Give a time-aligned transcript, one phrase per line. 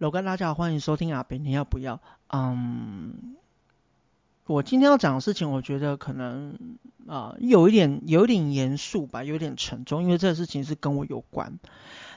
[0.00, 2.00] 楼哥大家好，欢迎收听阿北，你要不要？
[2.28, 3.36] 嗯，
[4.46, 6.56] 我今天要讲的事情，我觉得可能
[7.06, 11.58] 啊、有一点有一点严肃吧，有点沉重，因为这个事情是跟我有关。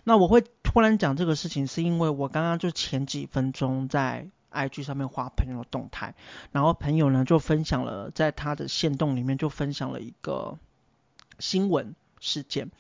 [0.06, 6.16] 那我会突然讲这个事情，是因为我刚刚就前几分钟在 IG 上面发朋友动态，
[6.54, 10.58] 然后朋友呢就分享了，在他的线动里面就分享了一个
[11.38, 12.72] 新闻事件。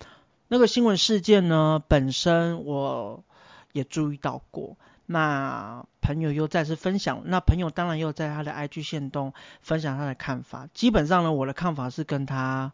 [0.47, 3.25] 那个新闻事件呢，本身我
[3.73, 4.77] 也注意到过。
[5.13, 10.67] 那朋友又再次分享，那朋友当然又在他的 IG 线动分享他的看法。
[10.73, 12.73] 基本上呢，我的看法是跟他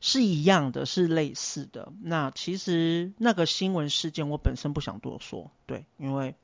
[0.00, 1.92] 是一样的，是类似的。
[2.02, 6.34] 那其实那个新闻事件，我本身不想多说，对，因为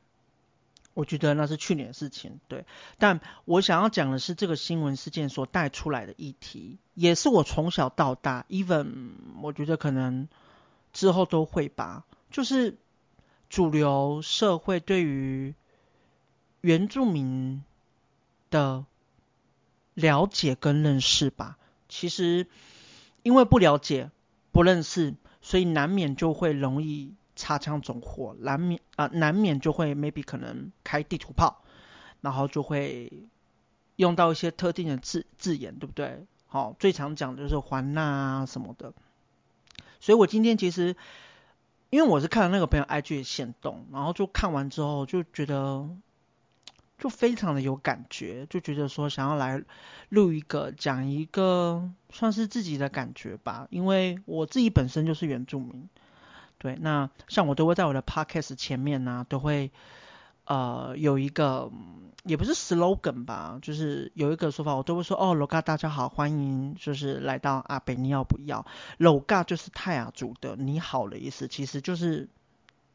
[0.95, 2.65] 我觉得那是去年的事情，对。
[2.99, 10.29] 但我想要讲的是，这个新闻事件所带出来的议题，也是我从小到大，even 我觉得可能
[10.93, 12.79] 之后都会吧，就是。
[13.55, 15.55] 主流社会对于
[16.61, 17.63] 原住民
[18.51, 18.85] 的
[19.95, 21.57] 了解跟认识吧，
[21.89, 22.49] 其实
[23.23, 24.11] 因为不了解、
[24.51, 31.63] 不认识，所以难免就会容易擦枪走火，难免啊、呃，难免就会 maybe 可能开地图炮，
[32.23, 33.13] 然后就会
[33.95, 36.27] 用到一些特定的字字眼，对不对？
[36.49, 38.93] 好、最常讲的就是还那啊什么的，
[40.01, 40.97] 所以我今天其实。
[41.95, 45.89] 因为我是看了那个朋友 IG 的线动，然后就看完之后就觉得
[46.99, 49.63] 就非常的有感觉，就觉得说想要来
[50.09, 55.89] 录一个讲一个算是自己的感觉吧，因为我自己本身就是原住民，
[56.59, 59.71] 对，那像我都会在我的 Podcast 前面呢、都会。
[60.47, 61.71] 呃，有一个
[62.25, 68.67] 也不是 slogan 吧，就是有一个说法，我都会说哦，楼嘎大家好，欢迎就是来到阿北，你要不要？
[68.99, 72.29] 楼嘎就是泰雅族的你好的意思，其实就是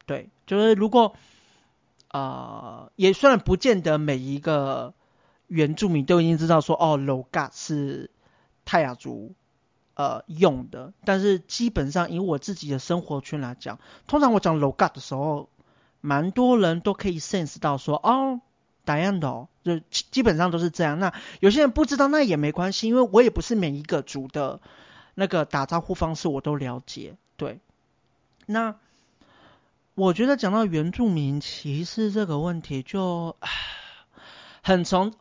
[0.06, 1.16] 对，就是如果
[2.12, 4.94] 呃，也虽然不见得每一个
[5.48, 8.12] 原住民都已经知道说哦，楼嘎是
[8.64, 9.34] 泰雅族
[9.96, 15.50] 呃用的，但是基本上以我自己的生活圈来讲，通常我讲楼嘎的时候。
[16.02, 18.40] 蛮多人都可以 sense 到说哦，
[18.86, 20.98] 打样的哦，就基本上都是这样。
[20.98, 24.62] 那有些人不知道，那也没关系，因为我也不是每一个族的
[25.14, 27.16] 那个打招呼方式我都了解。
[27.36, 27.60] 对，
[28.46, 28.76] 那
[29.94, 33.48] 我觉得讲到原住民歧视这个问题就，就
[34.64, 35.14] 很从，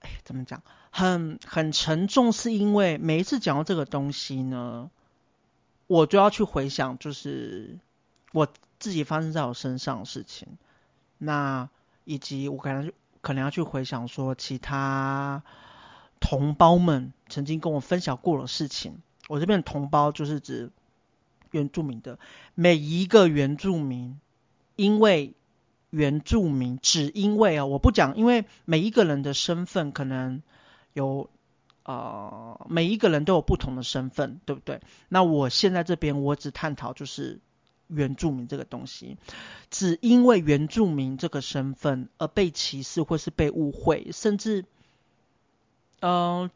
[0.00, 4.90] 哎，怎么讲，很很沉重，是因为每一次讲到这个东西呢，
[5.86, 7.78] 我就要去回想，就是
[8.32, 8.48] 我。
[8.78, 10.46] 自己发生在我身上的事情，
[11.18, 11.68] 那
[12.04, 15.42] 以及我可能可能要去回想说其他
[16.20, 19.02] 同胞们曾经跟我分享过的事情。
[19.26, 20.70] 我这边的同胞就是指
[21.50, 22.18] 原住民的
[22.54, 24.20] 每一个原住民，
[24.76, 25.34] 因为
[25.90, 30.40] 原住民只因为啊，我不讲，因为每一个人的身份可能
[30.92, 31.28] 有
[31.82, 34.80] 呃，每一个人都有不同的身份，对不对？
[35.08, 37.40] 那我现在这边我只探讨就是。
[37.88, 39.16] 原住民这个东西，
[39.70, 44.64] 只因为原住民这个身份而被歧视或是被误会，甚至，
[46.00, 46.50] 呃，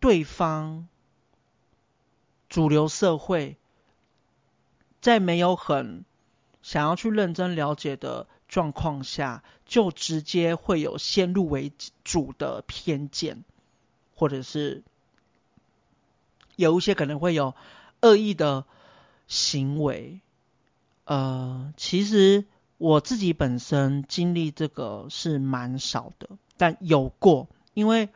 [0.00, 0.88] 对方
[2.48, 3.56] 主流社会
[5.00, 6.04] 在没有很
[6.62, 13.44] 想要去认真了解的状况下，就直接会有先入为主的偏见，
[14.14, 14.82] 或者是
[16.56, 17.54] 有一些可能会有
[18.00, 18.64] 恶意的
[19.28, 20.20] 行为。
[21.08, 22.44] 呃，其实
[22.76, 27.48] 我自己本身经历这个是蛮少的，但有过。
[27.72, 28.10] 因为，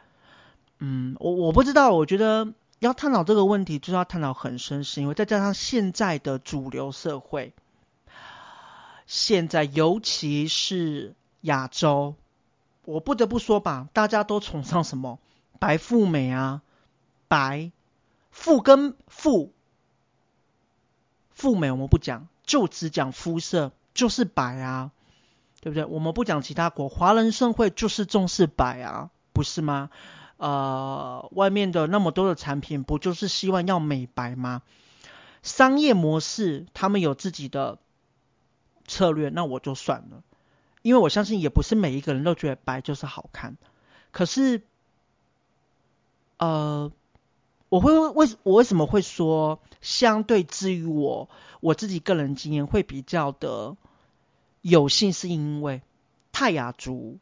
[0.79, 7.55] 嗯，我我不知道，我觉得要探讨这个问题，就是要探讨很深，是因为再加上现在的主流社会，
[9.07, 12.15] 现在尤其是亚洲，
[12.85, 15.19] 我不得不说吧，大家都崇尚什么
[15.59, 16.61] 白富美啊，
[17.27, 17.73] 白
[18.31, 19.55] 富跟富
[21.31, 22.29] 富美，我们不讲。
[22.53, 24.91] 就只讲肤色，就是白啊，
[25.63, 25.87] 对不对？
[25.87, 29.89] 我们不讲其他国，华人社会就是重视白啊，不是吗？
[30.37, 34.61] 呃，外面的那么多的产品，不就是希望要美白吗？
[35.43, 37.79] 商业模式他们有自己的
[38.87, 40.23] 策略，那我就算了，
[40.83, 43.57] 因为我相信也不是每一个人都觉得白就是好看。
[44.11, 44.61] 可是，
[46.37, 46.93] 呃。
[47.73, 51.31] 我会为我为什么会说，相对之于我
[51.61, 53.79] 我自己个人经验会比较的
[54.61, 55.81] 有幸，是因为
[56.33, 57.17] 泰雅族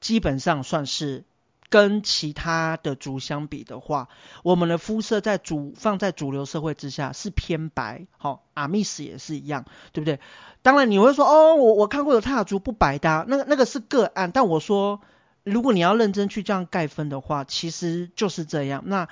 [0.00, 1.24] 基本上算是
[1.68, 4.08] 跟其他的族相比的话，
[4.42, 10.18] 我们的肤色在主放在主流社会之下是偏白，好、阿密斯也是一样，对不对？
[10.62, 14.30] 当然你会说，哦，我我看过有泰雅族不白的、啊，那个那个是个案。
[14.32, 15.02] 但我说，
[15.44, 18.82] 如果你要认真去这样概分的话，其实就是这样。
[18.86, 19.08] 那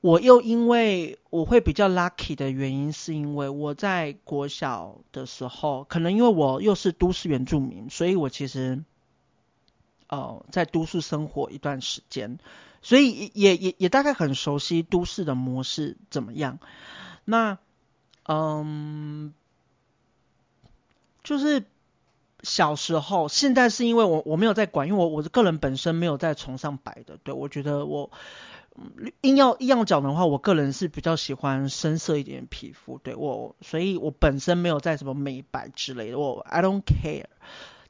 [0.00, 8.82] 我又因为我会比较 lucky 的原因，是因为我在国小的时候，可能因为我又是都市原住民，所以我其实。
[10.12, 12.40] 哦，在都市生活一段时间，
[12.82, 16.58] 所以也也也大概很熟悉都市的模式怎么样。
[17.24, 17.58] 那
[18.24, 19.32] 嗯，
[21.22, 21.64] 就是
[22.42, 27.18] 小时候，现在是因为我我没有在管，因为我我个人本身没有在崇尚白的。
[27.22, 28.10] 对，我觉得我
[29.20, 32.98] 硬要硬要讲的话，我个人是比较喜欢深色一点的皮肤。
[32.98, 37.26] 对我，所以我本身没有在什么美白之类的，我 I don't care。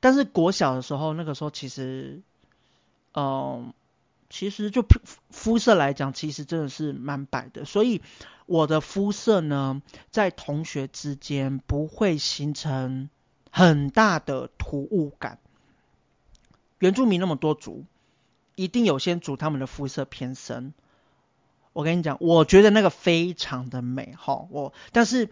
[0.00, 2.22] 但是国小的时候，那个时候其实，
[3.14, 3.72] 嗯、
[4.30, 4.84] 其实就
[5.30, 7.64] 肤色来讲，其实真的是蛮白的。
[7.64, 8.00] 所以
[8.46, 13.10] 我的肤色呢，在同学之间不会形成
[13.50, 15.38] 很大的突兀感。
[16.78, 17.84] 原住民那么多族，
[18.54, 20.72] 一定有些族他们的肤色偏深。
[21.72, 24.46] 我跟你讲，我觉得那个非常的美哈。
[24.50, 25.28] 我但是。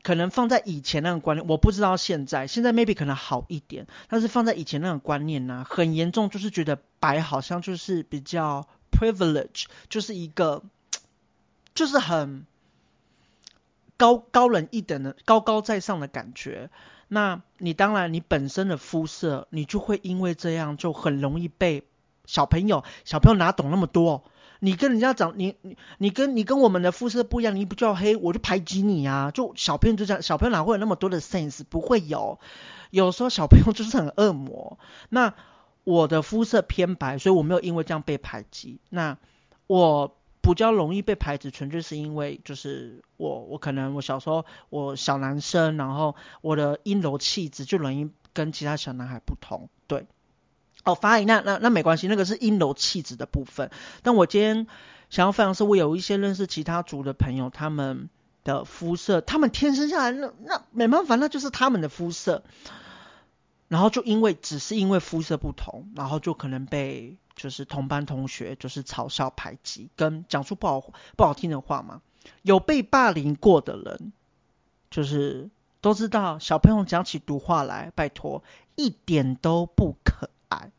[0.00, 10.62] 可能放在以前那个观念，我不知道现在，现在 maybe 可能好一点，但是放在以前那个观念呢、很严重，就是觉得白好像就是比较 privilege，就是一个，
[11.74, 12.46] 就是很
[13.96, 16.70] 高高人一等的高高在上的感觉。
[17.08, 21.82] 那你当然你本身的肤色，你就会因为这样就很容易被
[22.26, 24.24] 小朋友小朋友哪懂那么多。
[24.60, 29.30] 你跟人家长，你你你跟你跟我们的肤色不一样，你不叫黑，我就排挤你啊！
[29.30, 31.62] 就小朋友就这样，小朋友哪会有那么多的 sense？
[31.62, 32.40] 不会有，
[32.90, 34.80] 有时候小朋友就是很恶魔。
[35.10, 35.34] 那
[35.84, 38.80] 我的肤色偏白，所以我没有因为这样被排挤。
[38.90, 39.16] 那
[39.68, 50.06] 我比较容易被排挤，纯粹是因为就是我我可能我小时候我小男生，然后我的阴柔气质就容易跟其他小男孩不同，对。
[50.84, 53.70] 哦，发音那那那没关系，那个是阴柔气质的部分。
[54.02, 54.66] 但我今天
[55.10, 58.08] 想要分享是，我有一些认识其他族的朋友，他们
[58.44, 62.42] 的肤色，他们天生下来那那没办法，那就是他们的肤色。
[63.68, 70.80] 然后就因为只是因为肤色不同，然后就可能被就是同班同学就是嘲笑排挤，跟讲出不好
[71.16, 72.00] 不好听的话嘛。
[72.42, 74.12] 有被霸凌过的人，
[74.90, 75.50] 就是
[75.80, 78.42] 都知道，小朋友讲起毒话来，拜托
[78.74, 80.70] 一点都不可爱。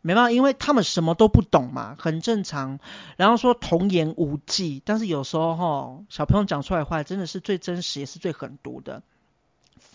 [0.00, 2.80] 没办法，因为他们什么都不懂嘛，很正常。
[3.16, 9.02] 然后说童言无忌，但是有时候齁，小朋友讲出来的话真的是最真实，也是最狠毒的。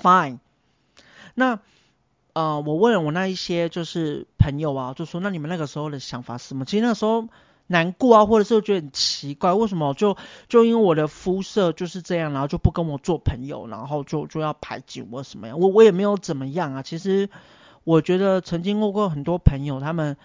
[0.01, 0.39] Fine，
[1.39, 1.59] 那
[2.33, 6.65] 呃，我问了我那一些就是朋友啊，就说那你们那个时候的想法是什么？
[6.65, 7.27] 其实那时候
[7.67, 10.17] 难过啊，或者是觉得很奇怪，为什么就
[10.49, 15.59] 就因为我的肤色就是这样，然后就不跟我做朋友，然后就就要排挤我什么样？
[15.59, 17.29] 我我也没有怎么样啊，其实。
[17.83, 20.17] 我觉得曾经问过很多朋友，他们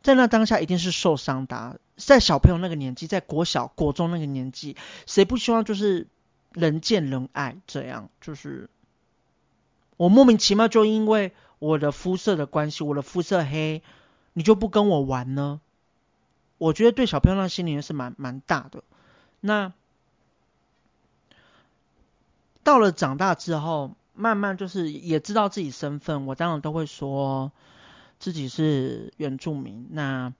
[0.00, 1.78] 在那当下一定是受伤的。
[1.96, 4.74] 在小朋友那个年纪，在国小、国中那个年纪，
[5.04, 6.06] 谁不希望就是
[6.54, 7.58] 人见人爱？
[7.66, 8.70] 这样就是
[10.00, 13.82] 我莫名其妙就因为我的肤色的关系，我的肤色黑，
[14.32, 15.60] 你就不跟我玩呢？
[16.56, 18.82] 我觉得对小朋友那心里也是蛮蛮大的。
[19.40, 19.74] 那
[22.62, 23.94] 到了长大之后。
[24.12, 27.52] 慢慢就是也知道自己身份，我当然都会说
[28.18, 29.86] 自己是原住民。
[29.92, 30.34] 那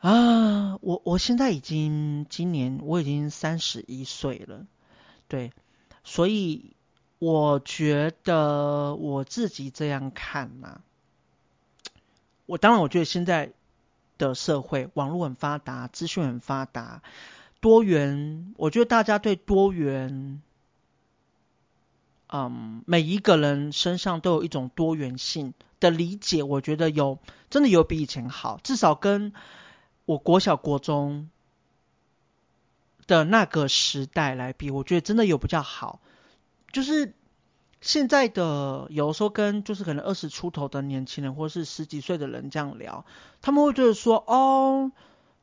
[0.00, 4.66] 啊，我我现在已经今年我已经三十一岁了，
[5.28, 5.52] 对，
[6.02, 6.74] 所以
[7.22, 10.80] 我觉得我自己这样看嘛，
[12.46, 13.52] 我当然我觉得现在
[14.18, 17.00] 的社会网络很发达，资讯很发达，
[17.60, 20.42] 多元，我觉得大家对多元。
[22.26, 29.32] 嗯，每一个人身上都有一种多元性的理解，我觉得有真的有比以前好，至少跟
[30.06, 31.28] 我国小国中
[33.06, 36.00] 的那个时代来比，我觉得真的有比较好。
[36.72, 37.14] 就是
[37.80, 43.04] 现在的有时候跟就是可能二十出头的年轻人，或是十几岁的人这样聊，
[43.40, 44.90] 他们会觉得说哦。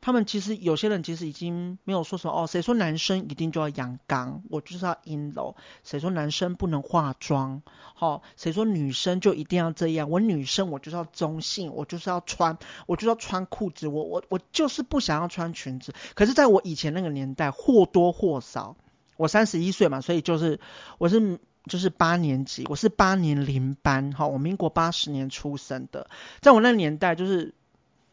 [0.02, 5.58] 他们其实有些人其实已经没有说什么哦，谁说男生一定就要阳刚，我就是要阴柔？
[5.84, 7.62] 谁说男生不能化妆？
[7.96, 10.10] 好、哦，谁说女生就一定要这样？
[10.10, 12.58] 我女生我就是要中性，我就是要穿，
[12.88, 15.94] 我就要穿裤子，我我我就是不想要穿裙子。
[16.16, 18.78] 可是在我以前那个年代，或多或少，
[19.20, 20.62] 我三十一岁嘛，所以就是
[20.98, 26.10] 我是就是八年级，我是八年零班，哈，我民国八十年出生的，
[26.40, 27.54] 在我那年代，就是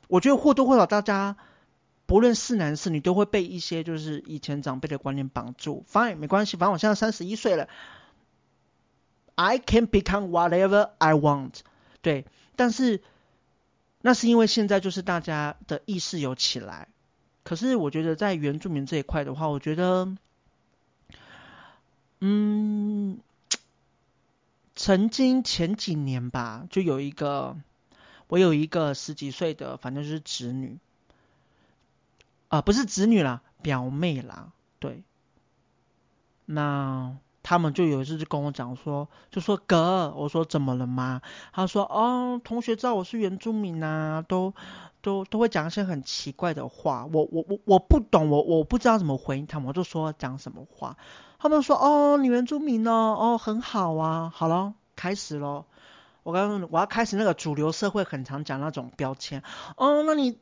[0.08, 1.36] 我觉得或多或少大家
[2.06, 5.84] 不论是男是女，都会被一些就是以前长辈的观念绑住。
[5.88, 7.68] Fine，没关系，反正我现在三十一岁了
[9.36, 11.60] ，I can become whatever I want。
[12.02, 13.00] 对，但是
[14.00, 16.88] 那是因为现在就是大家的意识有起来。
[17.44, 20.16] 可是我觉得在原住民这一块的话，我觉得，
[22.20, 23.18] 嗯，
[24.74, 27.56] 曾经前几年吧，就有一个，
[28.28, 30.78] 我有一个十几岁的，反正就是侄女，
[32.48, 35.02] 啊、不是侄女啦，表妹啦，对，
[36.44, 37.16] 那。
[37.48, 41.22] 他们就有一次就跟我讲说，就说哥，我说怎么了吗？
[41.52, 44.52] 他说哦，同学知道我是原住民啊，都
[45.06, 50.96] 都都会讲一些很奇怪的话，我我我我不懂，我我不知道怎么回应他们，我就说讲什么话，
[51.38, 55.66] 他们说哦，你原住民哦，哦很好啊，好了，开始咯。
[56.24, 59.44] 我刚刚我要开始那个主流社会很常讲那种标签，
[59.76, 60.36] 哦，那你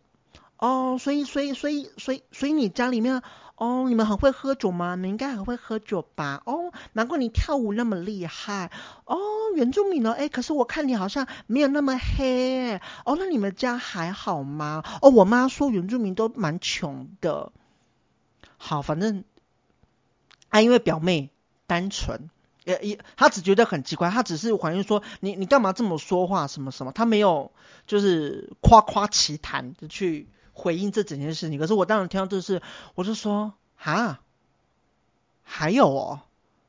[0.56, 3.23] 哦，所以所以所以所以所以你家里面。
[3.56, 4.96] 哦，你们很会喝酒吗？
[4.96, 6.42] 你们应该很会喝酒吧？
[6.44, 8.73] 哦，难怪你跳舞那么厉害。
[9.04, 9.16] 哦，
[9.54, 10.12] 原住民呢？
[10.12, 12.80] 哎，可是我看你好像没有那么黑。
[13.04, 14.82] 哦，那你们家还好吗？
[15.00, 17.52] 哦，我妈说原住民都蛮穷的。
[18.56, 19.23] 好，反正
[20.49, 21.30] 啊，因为表妹
[21.68, 22.30] 单纯，
[22.64, 27.52] 也也，她只觉得很奇怪，她只是反映说你你干嘛这么说话什么什么，她没有
[27.87, 30.28] 就是夸夸其谈的去。
[30.54, 32.62] 回应这整件事情，可是我当时听到这事，
[32.94, 34.20] 我就说哈，
[35.42, 36.20] 还有哦，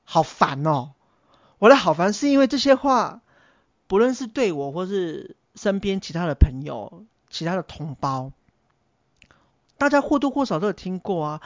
[0.04, 0.92] 好烦哦！
[1.60, 3.22] 我的好烦是因为这些话，
[3.88, 8.32] 不论是对我或是身边其他的朋友、其他的同胞，
[9.77, 11.42] 大家或多或少都有听过啊。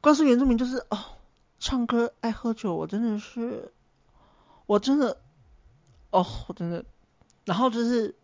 [0.00, 0.98] 光是原住民就是哦，
[1.58, 3.72] 唱歌爱喝酒，我真的是，
[4.66, 5.18] 我真的，
[6.10, 6.84] 哦，我真的，
[7.44, 8.14] 然后就是，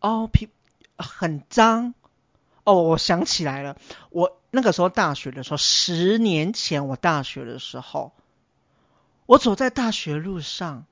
[0.00, 0.48] 哦皮。
[1.02, 1.94] 很脏
[2.64, 2.82] 哦！
[2.82, 3.76] 我想起来了，
[4.10, 8.12] 我那个时候大学的时候，十年前我大学的时候，
[9.26, 10.84] 我走在大学路上，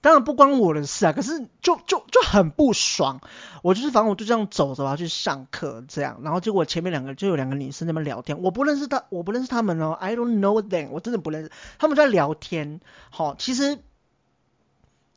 [0.00, 3.20] 当然不关我的事啊，可是就就就很不爽。
[3.62, 12.80] 我就是反正我就这样走着，我要去上课这样，然后结果前面两个就有两个女生在那边聊天，我不认识她，我不认识他们哦，I don't know them，我真的不认识，他们在聊天。
[13.10, 13.78] 好，其实。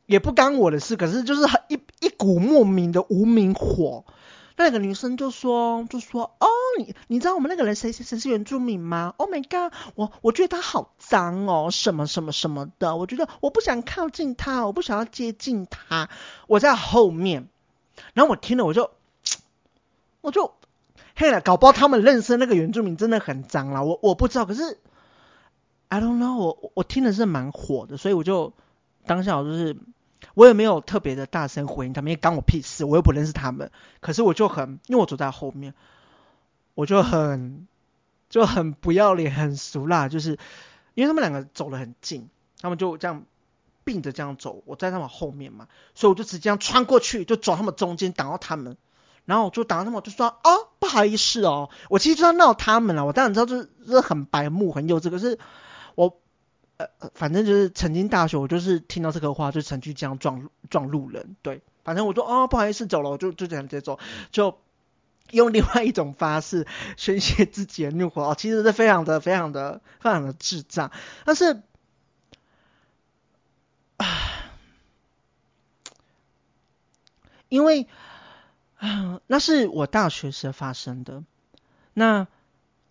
[0.05, 4.05] 也不干我的事，可是就是很一一股莫名的无名火。
[4.61, 6.47] 那个女生就说，就说哦，
[6.77, 16.09] 你你知道我们那个人谁谁谁是原住民吗？Oh my god，我我觉得他好脏哦，什么什么什么的，我觉得我不想靠近他，我不想要接近他。
[16.47, 17.47] 我在后面，
[18.13, 18.91] 然后我听了我就，
[20.19, 20.55] 我就
[21.15, 24.77] 嘿了，搞不好他们认识那个原住民真的很脏啦，我我不知道，可是
[25.88, 28.51] I don't know，我我听的是蛮火的，所以我就
[29.05, 29.77] 当下我就是。
[30.33, 33.71] 我也没有特别的大声回应他们，也干我屁事，我又不认识他们。
[34.01, 35.73] 可是我就很，因为我走在后面，
[36.75, 37.67] 我就很
[38.29, 40.38] 就很不要脸，很俗辣，就是
[40.93, 42.29] 因为他们两个走得很近，
[42.61, 43.23] 他们就这样
[43.83, 48.77] 并着这样走，我在他们后面嘛，所以我就直接这样穿过去，就走他们中间挡到他们，
[49.25, 55.39] 然后我就挡到他们，我就说啊，不好意思哦，我其实就要闹他们了，我当然知道就是很白目很幼稚，可是
[55.95, 56.19] 我。
[56.79, 61.36] 呃，反正就是曾经大学，我就是听到这个话，就曾经这样撞撞路人。
[61.41, 64.00] 对，反正我说哦，不好意思，走了，我就就这样直接走，
[64.31, 64.57] 就
[65.31, 68.24] 用另外一种方式宣泄自己的怒火。
[68.24, 70.89] 哦，其实是非常的、非常的、非常的智障。
[71.25, 71.62] 但是，
[73.98, 74.07] 啊，
[77.50, 77.89] 因为
[78.77, 81.25] 啊，那是我大学时发生的。
[81.93, 82.27] 那。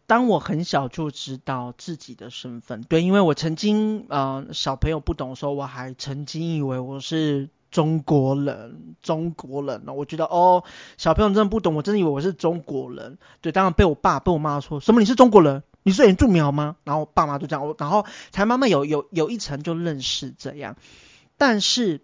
[0.08, 10.64] 当我很小就知道自己的身份，对，因为我曾经呃小朋友不懂的时候，我还曾经以为我是中国人，中国人呢，我觉得哦，
[10.96, 16.76] 小朋友真的不懂，我真的以为我是中国人，对，当然被我爸被我妈说什么你是中国人，你是原住民吗？
[16.84, 20.76] 然后我爸妈就这样，然后才慢慢有有有一层就认识这样，
[21.36, 22.00] 但是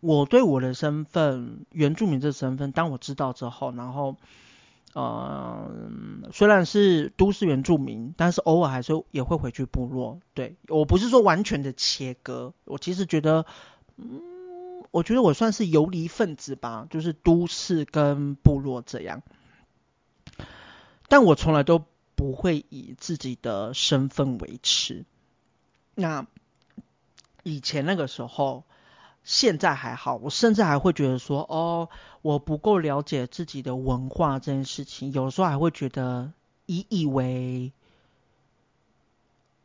[0.00, 4.16] 我对我的身份，原住民这身份，当我知道之后，然后。
[4.96, 5.70] 呃，
[6.32, 10.20] 虽然是都市原住民，但是偶尔还是也会回去部落。
[10.32, 13.44] 对，我不是说完全的切割，我其实觉得，
[13.98, 14.22] 嗯，
[14.92, 19.20] 我觉得我算是游离分子吧，就是都市跟部落这样。
[21.08, 21.84] 但我从来都
[22.14, 25.04] 不会以自己的身份维持。
[25.94, 26.26] 那
[27.42, 28.64] 以前那个时候。
[29.26, 31.88] 现在还好，我甚至还会觉得说，哦，
[32.22, 36.32] 我不够了解自己的文化这件事情，有时候还会觉得
[36.66, 37.72] 以以为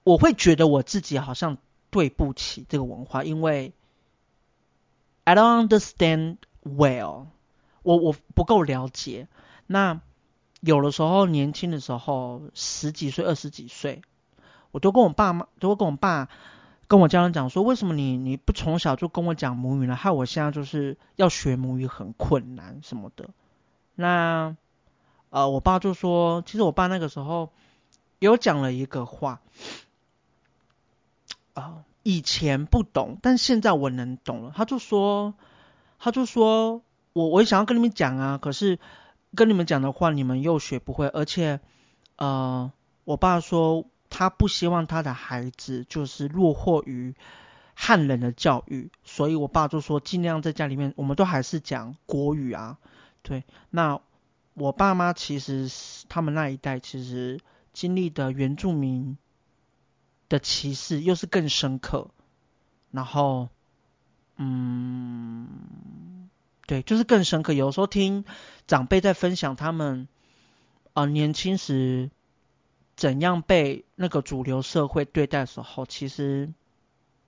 [0.04, 1.60] 我会觉得我自己好像
[1.92, 3.74] 对不起这个文化，因为
[5.26, 7.28] I don't understand well，
[7.84, 9.28] 我我不够了解。
[9.68, 10.02] 那
[10.60, 14.02] 有的时候年轻的时候，十几岁、二十几岁，
[14.72, 16.30] 我都跟我爸妈，都跟我爸、
[16.92, 19.96] 跟我家人讲说，为什么你你不从小就跟我讲母语呢？
[19.96, 23.30] 害我现在就是要学母语很困难什么的。
[23.96, 24.58] 那
[25.30, 27.50] 呃，我爸就说，其实我爸那个时候
[28.20, 29.40] 有讲了一个话。
[31.54, 34.52] 啊、以前不懂，但现在我能懂了。
[34.54, 35.34] 他就说，
[35.98, 36.82] 他就说
[37.14, 38.80] 我我也想要跟你们讲啊，可是
[39.34, 41.08] 跟你们讲的话，你们又学不会。
[41.08, 41.62] 而且，
[42.18, 42.70] 呃，
[43.06, 47.16] 我爸说他不希望他的孩子就是落后于
[47.74, 52.78] 汉人的教育，所以我爸就说尽量在家里面，我们都还是讲国语啊。
[53.24, 54.00] 对，那
[54.54, 55.68] 我爸妈其实
[56.08, 57.40] 他们那一代其实
[57.74, 59.18] 经历的原住民。
[60.30, 62.10] 的歧视又是更深刻，
[62.90, 63.50] 然后，
[64.38, 66.30] 嗯，
[66.66, 67.52] 对，就是更深刻。
[67.52, 68.24] 有时候听
[68.66, 70.08] 长辈在分享他们
[70.94, 72.12] 啊、呃、年轻时
[73.02, 76.54] 怎样被那个主流社会对待的时候，其实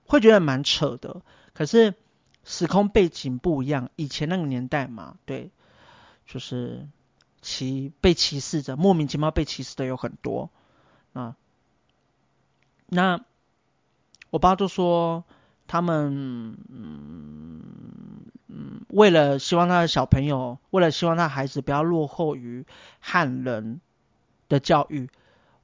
[0.06, 1.22] 会觉得蛮扯的。
[1.52, 1.94] 可是
[2.44, 5.50] 时空背景不一样，以前那个年代嘛，对，
[6.26, 6.86] 就是
[7.42, 10.48] 歧被歧视着，莫名其妙被歧视的有很多
[11.12, 11.34] 啊。
[12.86, 13.24] 那
[14.30, 15.24] 我爸就说，
[15.66, 22.64] 他们嗯嗯，为了希望他的小朋友，为了希望他孩子不要落后于
[23.00, 23.80] 汉人
[24.48, 25.10] 的教育，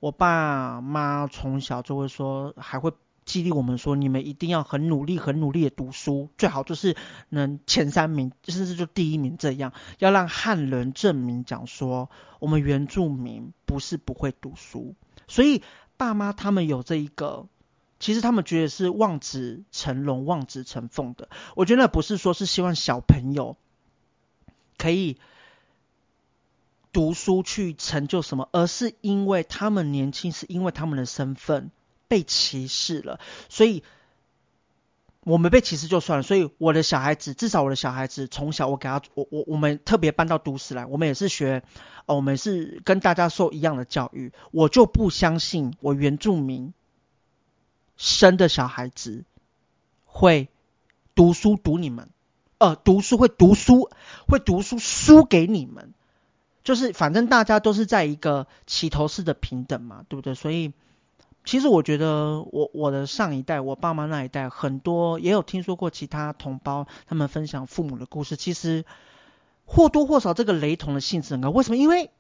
[0.00, 2.92] 我爸妈从小就会说，还会
[3.24, 6.96] 激励我们说，你们一定要很努力、很努力的读书，最好就是
[7.28, 14.96] 能前三名，甚至就第一名这样，要让汉人证明讲说，我们原住民不是不会读书，
[15.28, 15.62] 所以。
[16.00, 17.46] 爸妈他们有这一个，
[17.98, 21.28] 其实他们觉得是望子成龙、望子成凤的。
[21.54, 23.58] 我觉得那不是说是希望小朋友
[24.78, 25.18] 可以
[26.92, 31.70] 读书去成就什么，而是因为他们年轻，是因为他们的身份
[32.08, 33.82] 被歧视了，所以。
[35.22, 41.62] 我们被歧视就算了，所以我的小孩子，至少我的小孩子从小我给他，我我我们特别搬到都市来，我们也是学，
[42.06, 46.72] 哦，我们是跟大家受一样的教育，我就不相信我原住民
[47.98, 49.24] 生的小孩子
[50.06, 50.48] 会
[51.14, 52.08] 读书读你们，
[52.56, 53.90] 呃，读书会读书
[54.26, 55.92] 会读书输给你们，
[56.70, 60.34] 就是反正大家都是在一个起头式的平等嘛，对不对？
[60.34, 60.72] 所以。
[61.42, 68.36] 其实我觉得，我我的上一代，我爸妈那一代，很多也有听说过其他同胞他们分享父母的故事。
[68.36, 68.84] 其实
[69.64, 71.48] 或多或少这个雷同的性质很高。
[71.48, 71.78] 为什么？
[71.78, 72.10] 因为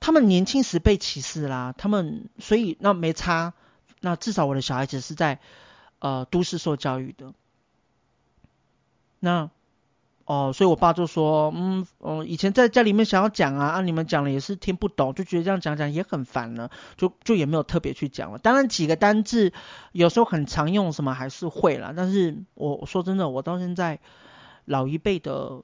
[0.00, 3.54] 他们年轻时被歧视啦，他们所以那没差。
[4.00, 5.38] 那至少我的小孩子是在
[6.00, 7.32] 呃都市受教育的。
[9.20, 9.50] 那。
[10.26, 18.38] 哦，所以我爸就说，嗯，哦，以前在家里面想要讲啊，啊，你们讲了也是听不懂，就觉得这样讲讲也很烦了，就就也没有特别去讲了。
[18.38, 19.52] 当然几个单字
[19.92, 21.94] 有时候很常用，什么还是会啦。
[21.96, 24.00] 但是我说真的，我到现在
[24.64, 25.62] 老一辈的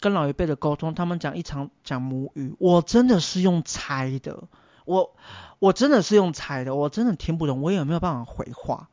[0.00, 4.44] 跟老一辈的沟通，他们讲一场讲母语，我真的是用猜的，
[4.86, 5.14] 我
[5.58, 8.88] 我真的是用猜的，我真的听不懂，我也没有办法回话，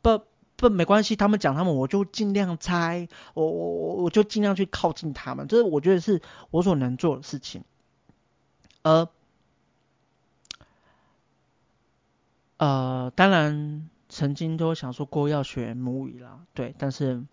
[0.00, 0.22] 不。
[0.56, 7.64] 不，没关系，他们讲他们，我就尽量猜，我我我我就尽量去靠近他们，这是我觉得是我所能做的事情。
[8.82, 9.08] 而，
[12.58, 17.24] 呃，当然曾经都想说过要学母语啦，对，但是。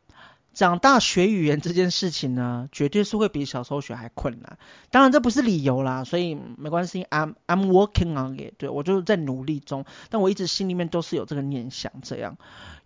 [0.53, 4.57] 长大学语言这件事情呢，绝对是会比小时候学还困难。
[4.89, 8.55] 当然这不是理由啦，所以没关系，I'm I'm working on it。
[8.57, 11.93] 对，我就是在努力中，但我一直心里面都是有这个念想。
[12.01, 12.37] 这样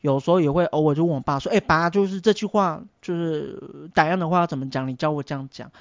[0.02, 4.88] 有时候也会偶尔就问我爸说：“哎，爸，就是这句话，就是打样的话怎么讲？
[4.88, 5.72] 你教我这样讲。”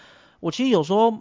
[0.40, 1.18] 我其实有时候，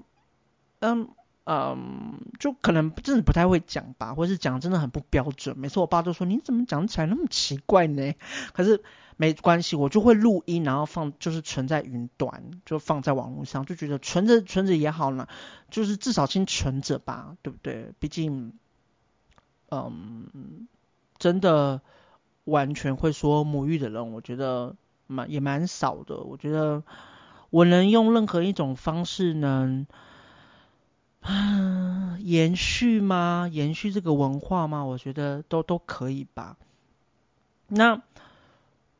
[0.79, 1.09] 嗯
[1.43, 5.59] 嗯，就可能真的不太会讲吧，或是讲真的很不标准。
[5.59, 8.13] 每次我爸都说：“你怎么讲起来那么奇怪呢？”
[8.53, 8.81] 可是。
[9.15, 15.27] 没关系，我就会录音，然后放，就是存在云端，就放在网络上，就觉得存着存着也好呢，
[15.69, 17.93] 就是至少先存着吧，对不对？
[17.99, 18.53] 毕竟，
[19.69, 20.67] 嗯，
[21.17, 21.81] 真的
[22.43, 26.17] 完全会说母语的人，我觉得蛮也蛮少的。
[26.17, 26.83] 我觉得
[27.51, 29.85] 我能用任何一种方式能，
[31.21, 33.47] 啊，延续吗？
[33.51, 34.83] 延续这个文化吗？
[34.83, 36.57] 我觉得都都可以吧。
[37.67, 38.01] 那。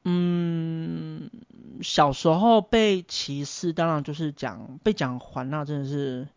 [0.03, 1.29] 嗯，
[1.81, 6.27] 小时候被歧视，当然就是讲被讲环，那真的是。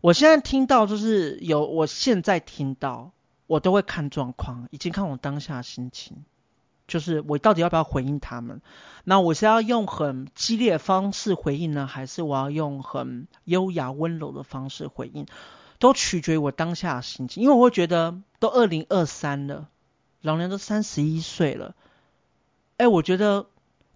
[0.00, 3.12] 我现在听到就是有，我现在听到，
[3.46, 6.24] 我都会看状况，已经看我当下心情，
[6.86, 8.60] 就是我到底要不要回应他们？
[9.04, 15.26] 那我是要用很激烈的方式回应呢，还是我要用很优雅温柔的方式回应？
[15.78, 19.68] 都取决于我当下的心情，因为我会觉得都二零二三了，
[20.20, 21.74] 老娘都三十一岁了，
[22.84, 23.46] 哎，我觉得，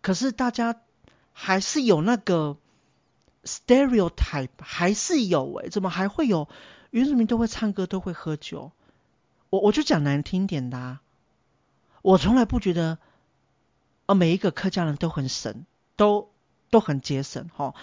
[0.00, 0.80] 可是大家
[1.34, 2.56] 还是有那个
[3.44, 6.48] stereotype，还是有哎，怎么还会有
[6.88, 8.72] 原住民都会唱歌，都会喝酒？
[9.50, 11.02] 我我就讲难听点的啊，
[12.00, 12.96] 我从来不觉得，
[14.06, 16.30] 呃，每一个客家人都很省，都
[16.70, 17.74] 都很节省哈。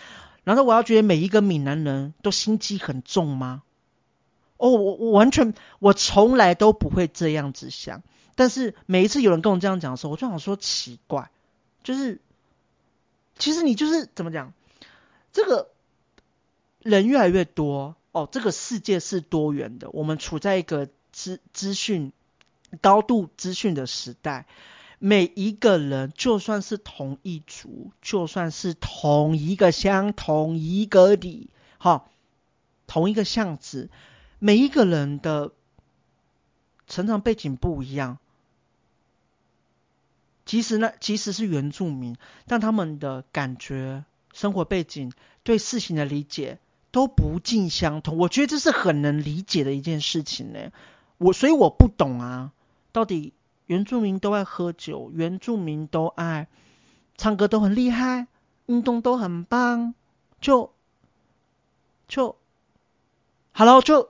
[0.44, 3.62] 难道我要觉得每一个闽南人都心机很重吗？
[4.58, 8.02] 哦，我我完全我从来都不会这样子想。
[8.36, 11.32] 但是每一次有人跟我这样讲的时候，我就想说奇怪，
[11.84, 12.22] 就是
[13.38, 14.54] 其实你就是怎么讲，
[15.34, 15.72] 这个
[16.84, 20.88] 人越来越多哦，这个世界是多元的，我们处在一个。
[21.18, 22.12] 资资讯
[22.82, 24.48] 高度资讯的时代，
[25.00, 32.10] 每一个人就算是同一族，就算是同一个乡、同一个里，哈，
[32.86, 33.90] 同一个巷子，
[34.40, 35.54] 每一个人的
[36.86, 38.18] 成长背景不一样。
[40.46, 45.12] 其实呢，即使是原住民，但他们的感觉、生活背景、
[45.44, 46.60] 对事情的理解
[46.92, 48.18] 都不尽相同。
[48.18, 50.72] 我觉得这是很能理解的一件事情呢。
[51.18, 52.52] 我所以我不懂啊，
[52.92, 53.34] 到底
[53.66, 56.48] 原住民都爱喝酒，原住民都爱
[57.18, 58.28] 唱歌，都很厉害，
[58.68, 59.94] 运动都很棒，
[60.40, 60.74] 就
[62.08, 62.36] 就
[63.54, 64.10] Hello，就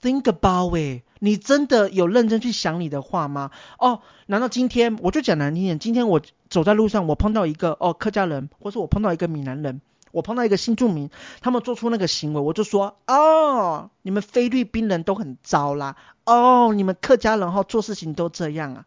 [0.00, 1.02] think about it。
[1.18, 3.50] 你真的有认真去想你的话吗？
[3.78, 9.80] 哦，难道今天我就讲难听点，今天我走在路上，我碰到一个哦客家人，或是我碰到一个闽南人。
[10.12, 11.10] 我碰到一个新住民，
[11.42, 15.96] 他们做出那个行为，我就说：哦，你们菲律宾人都很糟啦！
[16.24, 18.86] 哦，你们客家人哈做事情都这样啊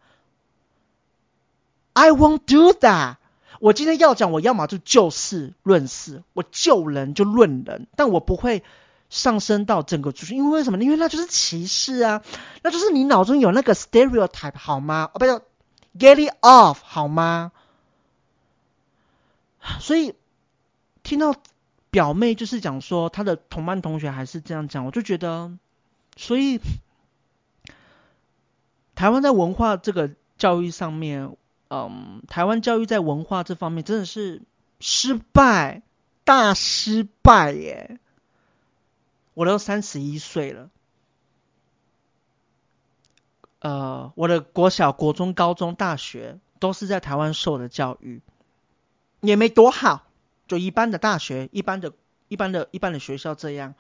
[1.93, 3.17] ！I won't do that。
[3.59, 8.63] 我今天要讲，我要么就就事论事，我救人就论人，但我不会
[9.09, 10.81] 上升到整个族群，因为为什么？
[10.83, 12.23] 因为那就是歧视啊！
[12.61, 15.09] 那就是你脑中有那个 stereotype 好吗？
[15.13, 15.39] 哦，不要
[15.97, 17.51] get it off 好吗？
[19.79, 20.15] 所以。
[21.01, 21.33] 听到
[21.89, 25.57] 表妹就是讲说她的同班同学还是这样讲，我就觉得，
[26.17, 26.59] 所以
[28.93, 31.35] 台湾在文化这个教育上面，
[31.69, 34.43] 嗯，台湾教育在文化这方面真的是
[34.79, 35.81] 失败，
[36.25, 37.97] 大失败耶！
[39.39, 40.69] 我都三十一岁了，
[43.60, 48.21] 呃，我的国小、国中、高中、大学都是在台湾受的教育，
[49.21, 50.06] 也没多好。
[50.49, 51.93] 就一般的大学，一般的、
[52.28, 53.75] 一般的、一般的学校这样。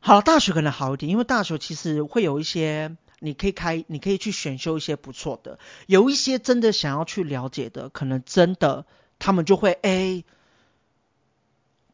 [0.00, 5.58] 好，大学可能好一点，因为大学其实会有一些，你可以开，你可以去选修一些不错的。
[5.86, 8.84] 有一些真的想要去了解的，可能真的
[9.18, 10.22] 他们就会哎、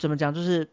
[0.01, 0.35] 怎么讲？
[0.35, 0.69] 就是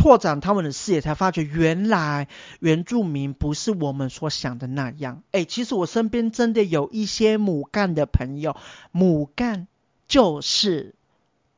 [0.00, 2.28] 拓展他们的视野，才发觉原来
[2.60, 5.22] 原住民不是我们所想的那样。
[5.32, 8.56] 哎、其实我身边真的有一些母干的朋友，
[8.92, 9.66] 母干
[10.08, 10.94] 就是。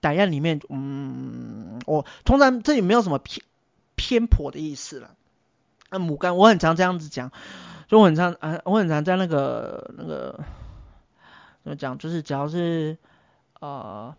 [0.00, 3.46] 档案里面，嗯，我通常这里没有什么偏
[3.94, 5.14] 偏颇的意思了。
[5.90, 7.31] 那母干，我很常这样子讲，
[7.87, 10.40] 就我很常啊，我很常在那个那个
[11.62, 12.98] 怎么讲，就是只要是
[13.61, 14.16] 呃，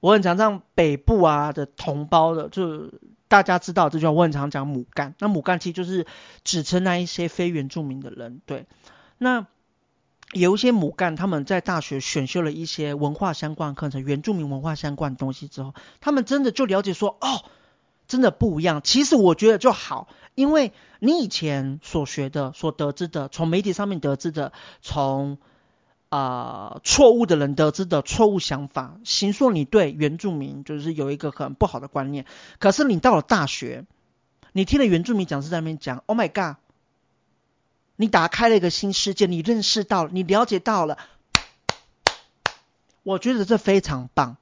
[0.00, 2.92] 我很常让北部啊的同胞的，就
[3.28, 5.14] 大家知道这句话，我很常讲母干。
[5.18, 6.06] 那母干其实就是
[6.44, 8.66] 指称那一些非原住民的人，对，
[9.18, 9.46] 那。
[10.34, 17.46] 有一些母干，他们在大学选修了一些文化相关课程，原住民文化相关的东西之后，他们真的就了解说，哦，
[18.06, 18.82] 真的不一样。
[18.84, 25.38] 其实我觉得就好，因为你以前所学的、所得知的，从媒体上面得知的，从
[26.08, 32.24] 啊、错误的人得知的错误想法，形塑你对原住民就是有一个很不好的观念。
[32.58, 33.84] 可是你到了大学，
[34.52, 36.56] 你听了原住民讲师在那边讲，Oh my God！
[37.96, 40.98] 你打开了一个新世界，你认识到了，你了解到了，
[43.02, 44.36] 我觉得这非常棒。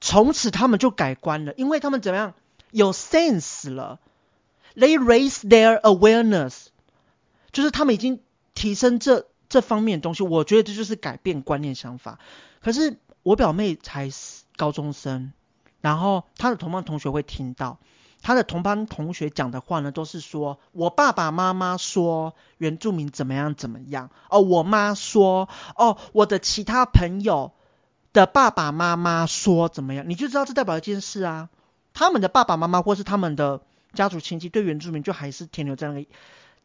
[0.00, 2.34] 从此他们就改观了，因为他们怎么样
[2.70, 3.98] 有 sense 了
[4.76, 6.66] ，they raise their awareness，
[7.50, 8.20] 就是他们已经
[8.54, 10.22] 提升这这方面的东西。
[10.22, 12.18] 我觉得这就是改变观念想法。
[12.60, 14.10] 可是我表妹才
[14.56, 15.32] 高中生，
[15.80, 17.78] 然后她的同班同学会听到。
[18.20, 27.52] 她的同班同学讲的话呢，都是说我爸爸妈妈说原住民怎么样怎么样哦，我妈说哦，我的其他朋友
[28.12, 31.48] 的爸爸妈妈说怎么样，你就知道这代表一件事啊，
[31.94, 33.60] 他们的爸爸妈妈或是他们的
[33.94, 36.10] 家族亲戚对原住民就还是停留在那个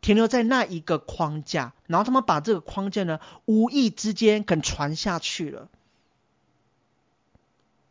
[0.03, 5.69] 停留在那一个框架，然后他们把这个框架呢，无意之间给传下去了，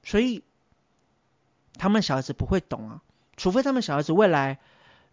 [0.04, 0.42] 所以
[1.78, 3.02] 他们小孩子不会懂啊，
[3.38, 4.58] 除非他们小孩子未来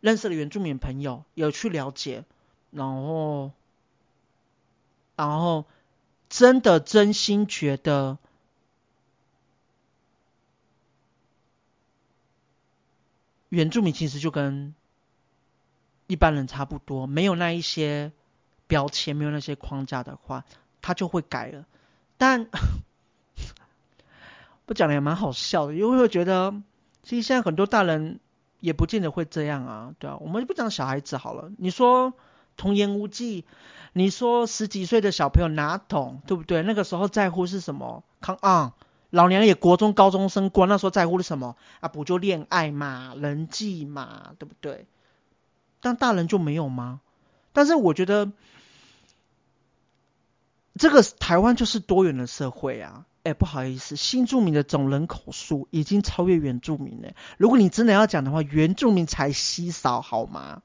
[0.01, 2.25] 认识了原住民朋友，有去了解，
[2.69, 3.53] 然后，
[5.15, 5.63] 然后
[6.27, 8.17] 真的真心觉得
[13.47, 14.75] 原住民其实就跟。
[16.09, 18.11] 一般人差不多，没有那一些
[18.65, 20.43] 标签，没有那些框架的话，
[20.81, 21.65] 他就会改了。
[22.17, 22.47] 但
[24.65, 26.55] 我讲的也蛮好笑的，因为我觉得，
[27.03, 28.19] 其实现在很多大人
[28.59, 30.17] 也不见得会这样啊，对啊。
[30.17, 32.13] 我们就不讲小孩子好了，你说
[32.57, 33.45] 童言无忌，
[33.93, 36.63] 你说十几岁的小朋友哪懂，对不对？
[36.63, 38.71] 那个时候在乎是什么？Come on，
[39.11, 41.55] 老娘也国中高中生过，那时候在乎是什么？
[41.81, 44.87] 啊，不就恋爱嘛，人际嘛，对不对？
[45.81, 47.01] 但大人就没有吗？
[47.51, 48.31] 但是我觉得，
[50.75, 53.05] 这个台湾就是多元的社会啊。
[53.23, 57.11] 哎，不好意思，新住民的总人口数已经超越原住民了。
[57.37, 60.61] 如果你真的要讲的话，原住民才稀少，好吗？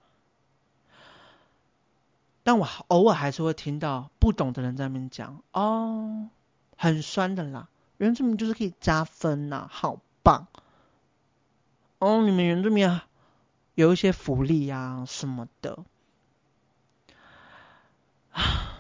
[2.44, 6.29] 但我偶尔还是会听到不懂的人在那边讲，哦，
[6.77, 10.46] 很酸的啦，原住民就是可以加分呐，好棒。
[11.98, 13.07] 哦，你们原住民啊。
[13.74, 15.84] 有一些福利啊什么的，
[18.30, 18.70] 啊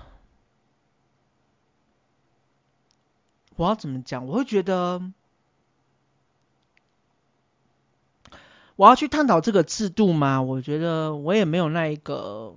[3.56, 4.26] 我要怎么讲？
[4.26, 5.00] 我会觉得，
[8.74, 10.42] 我要去探讨这个制度吗？
[10.42, 12.56] 我觉得我也没有那一个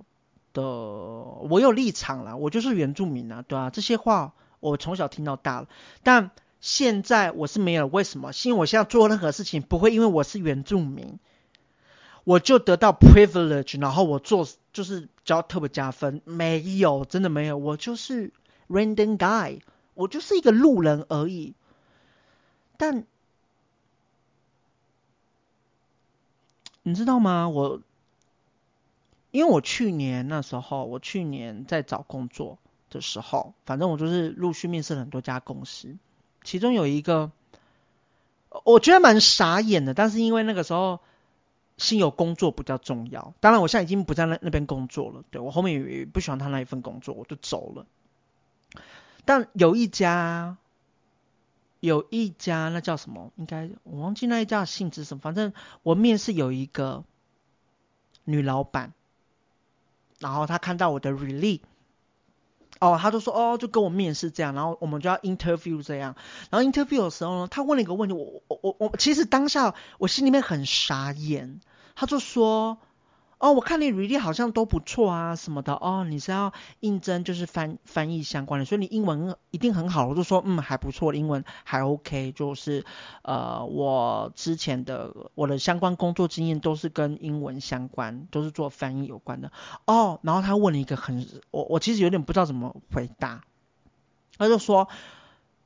[0.52, 5.68] 的，我有立场啦，我就是原住民啊，对啊，这些话我从小听到大了，
[6.02, 7.86] 但现在我是没有。
[7.86, 8.32] 为什么？
[8.32, 11.20] 是因为我现在做任何事情不会因为我是原住民。
[12.28, 18.34] 我就得到 privilege，然后我做就是交特别加分，没有，真的没有，我就是
[18.68, 19.62] random guy，
[19.94, 21.54] 我就是一个路人而已。
[22.76, 23.06] 但
[26.82, 27.48] 你知道吗？
[27.48, 27.80] 我
[29.30, 32.58] 因为我去年那时候，我去年在找工作
[32.90, 35.96] 的时候，反正我就是陆续面试了很多家公司，
[36.44, 37.30] 其中有一个
[38.64, 41.00] 我觉得蛮傻眼的，但是因为那个时候。
[41.78, 47.86] 心有工作比较重要，当然我现在已经不在那那边工作了，对，我后面也不喜欢他那一份工作，我就走了。
[49.24, 50.56] 但有一家，
[51.80, 53.32] 有一家那叫什么？
[53.36, 57.04] 应该我忘记那一家的性质什么，反正我面试有一个
[58.24, 58.92] 女老板，
[60.18, 61.62] 然后她看到我的履历，
[62.80, 66.14] 哦，他就说哦，就跟我面试这样，然后我们就要 interview 这样，
[66.50, 71.60] 然后 interview 的时候呢，他问了一个问题，我我我我其实当下我心里面很傻眼。
[72.00, 72.78] 他就说
[73.38, 82.84] ：“哦，我看你履历好像都不错啊，什么的哦，你是要应征就是翻翻译相关的，所以你英文一定很好。”我就说：“嗯，还不错，英文还 OK，就是
[83.22, 89.52] 呃，我之前的我的相关工作经验都是跟英文相关，都是做翻译有关的。”
[89.86, 93.44] 哦，然后他问了一个很，我我其实有点不知道怎么回答，
[94.36, 94.88] 他就说：“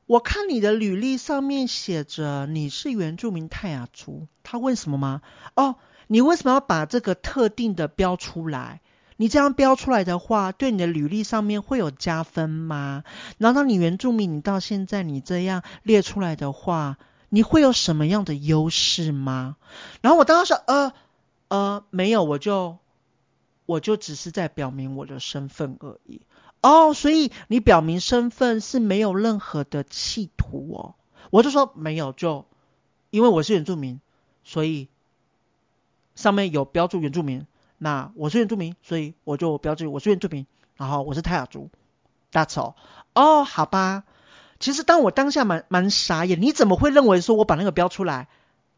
[0.04, 5.22] 我看你的履历上面写着你是原住民泰雅族。”他问什么吗？
[5.54, 5.76] 哦。
[6.06, 8.80] 你为什么要把这个特定的标出来？
[9.18, 13.04] 你这样标出来的话，对你的履历上面会有加分吗？
[13.38, 19.56] 难道你原住民，你到现在你这样列出来的话，你会有什么样的优势吗？
[20.00, 20.92] 然后我当时说，呃
[21.48, 22.78] 呃，没有，我就
[23.64, 26.22] 我就只是在表明我的身份而已。
[26.60, 30.94] 哦，所以你表明身份是没有任何的企图哦。
[31.30, 32.46] 我就说没有，就
[33.10, 34.00] 因为我是原住民，
[34.42, 34.88] 所以。
[36.14, 37.46] 上面有标注原住民，
[37.78, 40.46] 那我是原住民，所以我就标注我是原住民，
[40.76, 41.70] 然后我是泰雅族
[42.30, 42.74] ，That's all。
[43.14, 44.04] 哦，好吧。
[44.60, 48.28] 其实当我当下蛮蛮傻眼，你怎么会认为说我把那个标出来，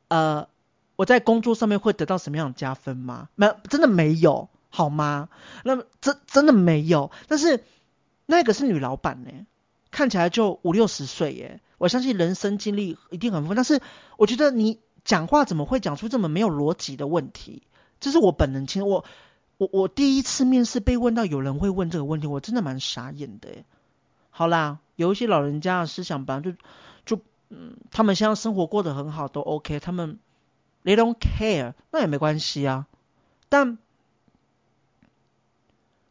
[0.09, 0.49] 呃，
[0.97, 3.29] 我在工作上面会得到什么样的加分吗？
[3.35, 5.29] 没，真的没有，好吗？
[5.64, 7.11] 那么真真的没有。
[7.29, 7.64] 但是
[8.27, 9.31] 那个是女老板呢，
[9.90, 13.55] 看起来就五六十岁耶，我相信人生经历一定很丰富。
[13.55, 13.81] 但是
[14.16, 14.79] 我觉得你。
[15.05, 17.62] 讲话怎么会讲出这么没有逻辑的问题？
[18.01, 19.05] 这是我本人亲，我
[19.59, 23.49] 我我第一次面试被问到有人会问这个问题，我真的蛮傻眼的。
[24.31, 26.57] 好啦，有一些老人家的思想本来就
[27.05, 30.19] 就嗯，他们现在生活过得很好，都 OK，他们
[30.85, 32.87] they don't care，那也没关系啊。
[33.49, 33.79] 但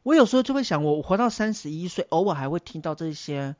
[0.03, 3.56] 我有时候就会想，我活到三十一岁，偶尔还会听到这些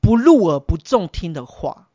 [0.00, 1.88] 不入耳、不中听的话。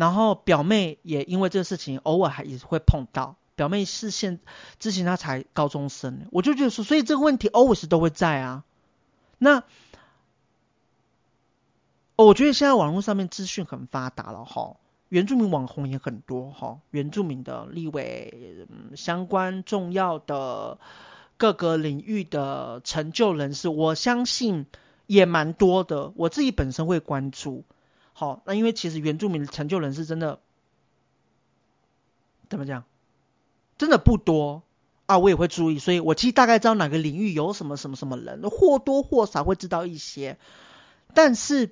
[0.00, 4.40] 然后表妹也因为这个事情，偶尔还也会碰到表妹是现
[4.78, 8.64] 之前她才高中生，我就觉得说，所以这个问题 always 都会在啊。
[9.36, 9.62] 那，
[12.16, 14.76] 我觉得现在网络上面资讯很发达了哈，
[15.10, 20.78] 原住民网红也很多哈，原住民的立委、嗯、相关重要的
[21.36, 24.64] 各个领域的成就人士，我相信
[25.06, 26.10] 也蛮多的。
[26.16, 27.64] 我自己本身会关注。
[28.20, 30.40] 好，那因为其实原住民的成就人士真的
[32.50, 32.84] 怎么讲，
[33.78, 34.62] 真的不多
[35.06, 40.36] 啊，我也会注意，所以我其实大概知道哪个领域有什么什么什么人，或多或少会知道一些。
[41.14, 41.70] 但是，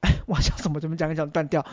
[0.00, 1.64] 哎， 我想怎么怎么讲，讲断掉。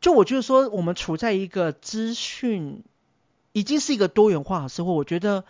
[0.00, 2.82] 就我觉得说，我们处在一个资讯
[3.52, 5.44] 已经是一个多元化的社会，我觉得。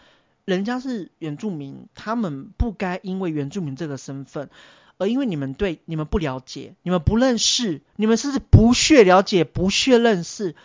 [0.49, 4.49] 人家是原住民，他们不该因为原住民这个身份，
[4.97, 10.57] 而因为你们对你们不了解，你们不认识，你们甚至不屑了解、不屑认识，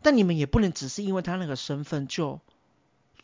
[0.00, 2.38] 但你们也不能只是因为他那个身份就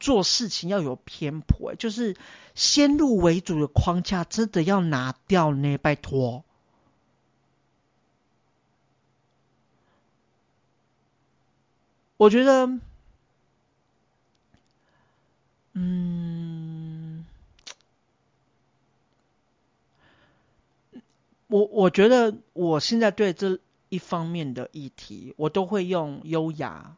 [0.00, 2.16] 做事情要有偏颇，就是
[2.56, 6.42] 先入为主的框架真的要拿掉呢，拜托。
[12.16, 12.68] 我觉得。
[15.80, 17.24] 嗯，
[21.46, 26.96] 我我觉得我现在对这一方面的议题，我都会用优雅，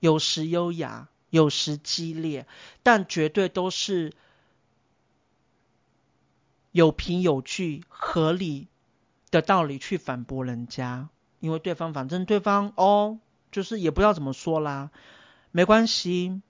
[0.00, 2.46] 有时优雅，有时激烈，
[2.82, 4.14] 但绝对都是
[6.72, 8.68] 有凭有据、合理
[9.30, 11.10] 的道理去反驳人家，
[11.40, 13.18] 因为对方反正对方哦，
[13.52, 14.90] 就是也不知道怎么说啦，
[15.52, 16.40] 没关系。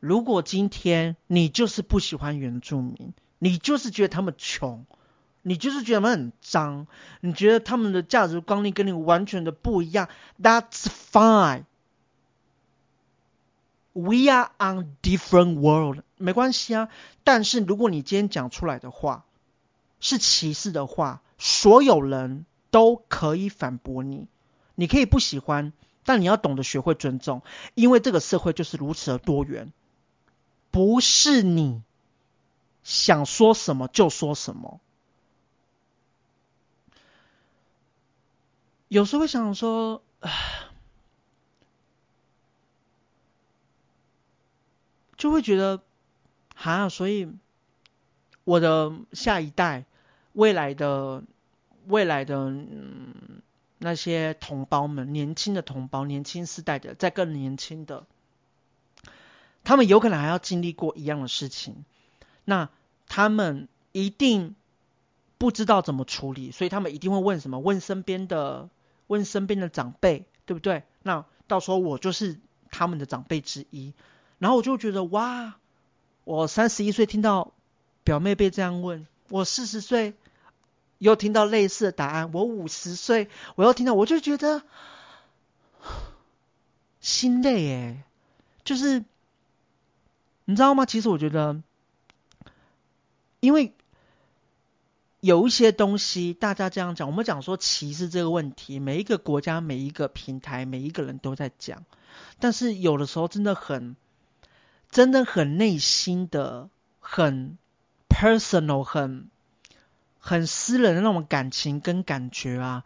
[0.00, 4.84] 如果今天你就是不喜欢原住民，你就是觉得他们穷，
[5.42, 6.86] 你就是觉得他们很脏，
[7.20, 10.08] 你觉得他们的价值观念跟你完全的不一样
[10.40, 11.64] ，That's fine.
[13.92, 16.90] We are on different world，没关系啊。
[17.24, 19.24] 但是如果你今天讲出来的话
[20.00, 24.28] 是歧视的话，所有人都可以反驳你。
[24.74, 25.72] 你可以不喜欢，
[26.04, 27.42] 但你要懂得学会尊重，
[27.74, 29.72] 因为这个社会就是如此的多元。
[30.76, 31.80] 不是你
[32.84, 34.78] 想说什么就说什么。
[38.88, 40.02] 有时候会想说，
[45.16, 45.80] 就会觉得，
[46.54, 47.32] 哈，所以
[48.44, 49.86] 我的下一代、
[50.34, 51.24] 未来的、
[51.86, 53.40] 未来的、嗯、
[53.78, 58.06] 那些同胞们，年轻的同胞、年轻世代的，再更年轻的。
[59.66, 61.84] 他们有可能还要经历过一样的事情，
[62.44, 62.70] 那
[63.08, 64.54] 他们一定
[65.38, 67.58] 不知道怎么处理，所以他们一定会问什么？
[67.58, 68.70] 问身边的，
[69.08, 70.84] 问身边的长辈，对不对？
[71.02, 72.38] 那到时候我就是
[72.70, 73.92] 他们的长辈之一，
[74.38, 75.56] 然后我就觉得哇，
[76.22, 77.52] 我三十一岁听到
[78.04, 80.14] 表妹被这样问，我四十岁
[80.98, 84.62] 又听到类似的答案，我五十岁我又听到，我就觉得
[87.00, 88.04] 心累诶，
[88.62, 89.04] 就是。
[90.46, 90.86] 你知道吗？
[90.86, 91.60] 其实我觉得，
[93.40, 93.74] 因为
[95.18, 101.84] 有一些东西，大家这样讲，我们讲说歧视这个问题，每一个国家、每一个平台、每一个人都在讲，
[102.38, 103.96] 但是有的时候真的很、
[104.88, 106.68] 真的很内心的、
[107.00, 107.58] 很
[108.08, 109.28] personal、很、
[110.20, 112.84] 很私人的那种感情跟感觉啊。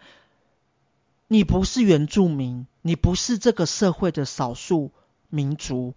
[1.28, 4.92] 你不是原住民，你不是这个社会的少数
[5.28, 5.94] 民族。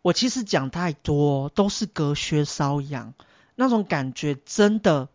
[0.00, 3.14] 我其实讲太多都是隔靴搔痒，
[3.56, 5.08] 那种感觉真的，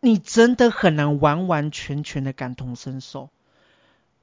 [0.00, 3.28] 你真的很难完完全全的感同身受。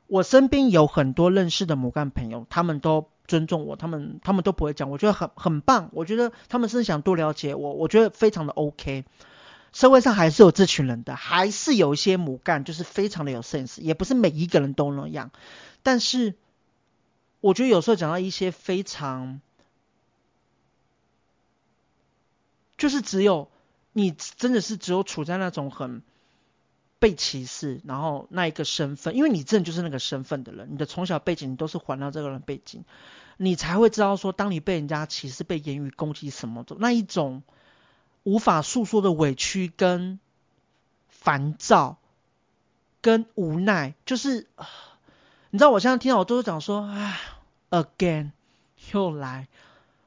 [0.08, 5.90] 我身边有很多认识的母干朋友，他们都尊重我，他们他们都不会讲，我觉得很很棒。
[5.92, 9.04] 我觉得他们是想多了解我，我觉得非常的 OK。
[9.74, 15.32] 社会上还是有这群人的，还是有一些母干就是非常的有 sense，也不是每一个人都那样，
[15.84, 16.34] 但是。
[17.46, 19.40] 我觉得有时候讲到一些非常，
[22.76, 23.52] 就是只有
[23.94, 26.02] 你真的是只有处在那种很
[26.98, 32.84] 被歧视，然后那一个身份，因为你真的就是那个身份的人，你的从小背景你都是环绕这个人背景，
[33.38, 37.44] 你才会知道说，当你被人家歧视、被言语攻击什么的，那一种
[38.24, 40.20] 无法诉说的委屈跟
[41.10, 41.98] 烦躁
[43.02, 44.48] 跟无奈，就是
[45.52, 47.20] 你知道，我现在听到我都是讲说，哎。
[47.76, 48.32] Again，
[48.94, 49.50] 又来，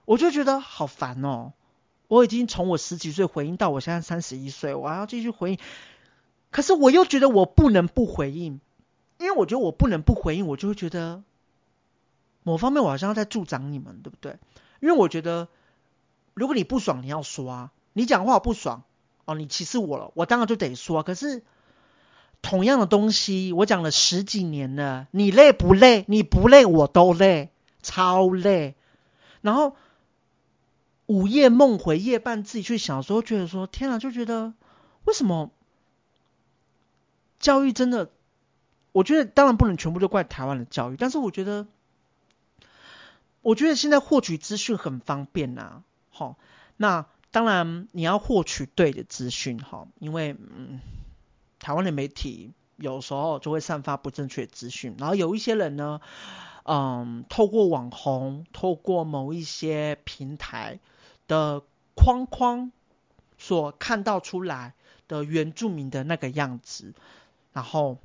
[0.07, 1.53] 我就觉得好烦哦。
[2.07, 5.59] 我已经从我十几岁回应到我现在三十一岁，我还要继续回应。
[6.51, 8.61] 可是我又觉得我不能不回应，
[9.19, 11.23] 因为我觉得我不能不回应，我就会觉得
[12.43, 14.39] 某方面我好像在助长你们，对不对？
[14.81, 15.49] 因为我觉得
[16.33, 18.85] 如果你不爽，你要说啊，你讲话不爽
[19.27, 21.03] 哦，你歧视我了，我当然就得说。
[21.03, 21.43] 可是
[22.41, 26.07] 同样的东西，我讲了十几年了，你累不累？
[26.09, 27.51] 你不累，我都累，
[27.83, 28.75] 超累。
[29.41, 29.77] 然后
[31.07, 34.53] 午夜梦回，夜半自己去想的时候，觉得说天啊，就觉得
[35.05, 35.51] 为什么
[37.39, 38.11] 教育真的？
[38.93, 41.69] 我觉得当然不能全部都怪台湾的教育，但是我觉得，
[43.43, 45.83] 我觉得现在获取资讯很方便呐、啊。
[46.11, 46.37] 好，
[46.77, 50.81] 那当然你要获取对的资讯哈，因为嗯，
[51.61, 56.01] 台湾的媒体有时候就会散发不正确的资讯，然后有一些人呢。
[56.71, 60.81] 嗯，透过网红，透过某一些平台
[61.27, 61.63] 的
[61.95, 62.73] 框框
[63.39, 64.75] 所看到出来
[65.09, 66.93] 的原住民的那个样子，
[67.55, 67.97] 然后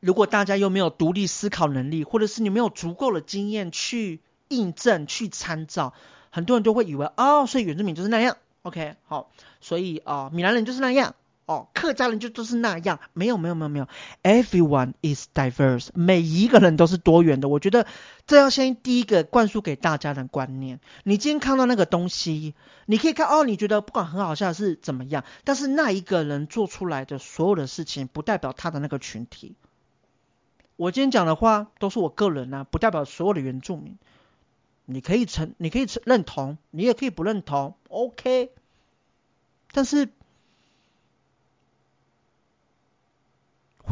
[0.00, 5.92] 如果大家又没有独立思考能力，或者是你没有足够的经验去印证、去参照，
[6.30, 8.38] 很多人都会以为哦，所以原住民就是那样。
[8.62, 11.14] OK，好，所以啊，闽南人就是那样。
[11.44, 13.88] 哦，客家人就都是那样，没有没有没有没有
[14.22, 17.48] ，everyone is diverse，每一个人都是多元的。
[17.48, 17.84] 我觉得
[18.28, 20.78] 这要先第一个灌输给大家的观念。
[21.02, 22.54] 你今天看到那个东西，
[22.86, 29.56] 你可以看哦，你觉得不管很好笑是怎么样，但是那一个人做出来的所有的事情，不代表他的那个群体。
[30.76, 33.98] 我今天讲的话都是我个人啊，不代表所有的原住民。
[34.84, 38.52] 你可以承，你可以认同，你也可以不认同，OK。
[39.72, 40.08] 但是。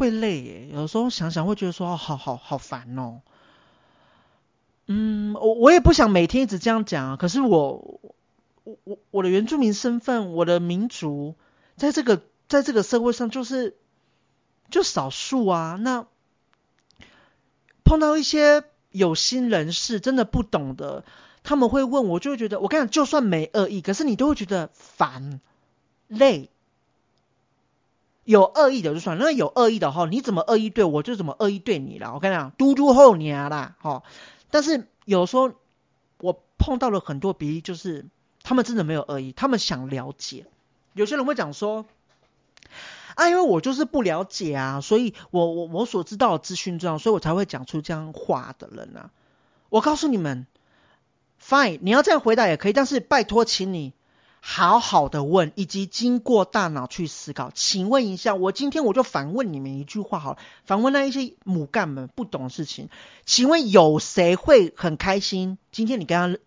[0.01, 3.21] 会累耶，有时候想想会觉得说，好好好烦哦。
[4.87, 7.17] 嗯，我我也不想每天一直这样讲啊。
[7.17, 7.99] 可是我
[8.63, 11.35] 我我我的原住民身份，我的民族，
[11.75, 13.77] 在这个在这个社会上就是
[14.71, 15.77] 就少数啊。
[15.79, 16.07] 那
[17.83, 21.05] 碰到一些有心人士，真的不懂的，
[21.43, 25.39] 他们会问我，就会觉得我跟你讲，就算没恶意，可是你都会觉得烦
[26.07, 26.49] 累。
[28.31, 32.13] 有恶意的就算，那有恶意的哈，你怎么恶意对我，就怎么恶意对你了。
[32.13, 34.03] 我跟你讲，嘟嘟后娘啦，哈。
[34.49, 35.51] 但是有时候
[36.19, 38.05] 我碰到了很多比喻，就是
[38.41, 40.45] 他们真的没有恶意，他们想了解。
[40.93, 41.85] 有些人会讲说，
[43.15, 49.11] 啊，因为我就是不了解啊，所以我我我所知道的资讯这样，所以我才会讲出这样话的人啊。
[49.67, 50.47] 我告诉你们
[51.43, 53.91] ，fine，你要这样回答也可以，但是拜托，请你。
[54.43, 57.51] 好好的问，以及经过大脑去思考。
[57.53, 62.89] 请问一下，我今天我就反问你们一句话好了，反问那一些母干们不懂事情。
[63.23, 65.59] 请问有谁会很开心？
[65.71, 66.39] 今天你跟他，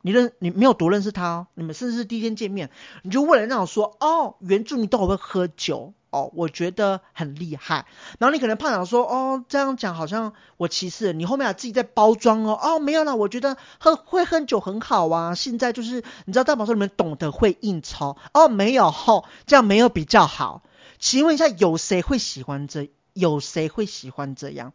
[0.00, 2.70] 你认你没有多认识他哦，你们甚至是第一天见面，
[3.02, 5.92] 你就问了那种说，哦，原住民都会喝酒。
[6.10, 7.86] 哦，我觉得很厉害。
[8.18, 12.58] 然后你可能怕想说，哦，这样讲好像我歧视你，后面还自己在包装哦。
[12.60, 15.34] 哦，没有啦，我觉得喝会喝酒很好啊。
[15.34, 20.62] 现在就是你知道大宝说你们懂得会应酬哦，没有吼、哦，这样没有比较好。
[20.98, 22.90] 请问一下，有谁会喜欢这？
[23.12, 24.72] 有谁会喜欢这样？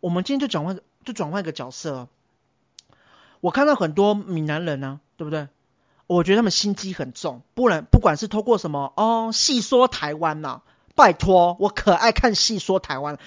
[0.00, 2.08] 我们今天就转换，就转换一个角色。
[3.40, 5.48] 我看到很多闽南人呢、啊，对不对？
[6.08, 10.62] 我觉得他们心机很重，不然不管是透过什么哦，戏说台湾呐、
[10.96, 13.18] 拜托，我可爱看戏说台湾，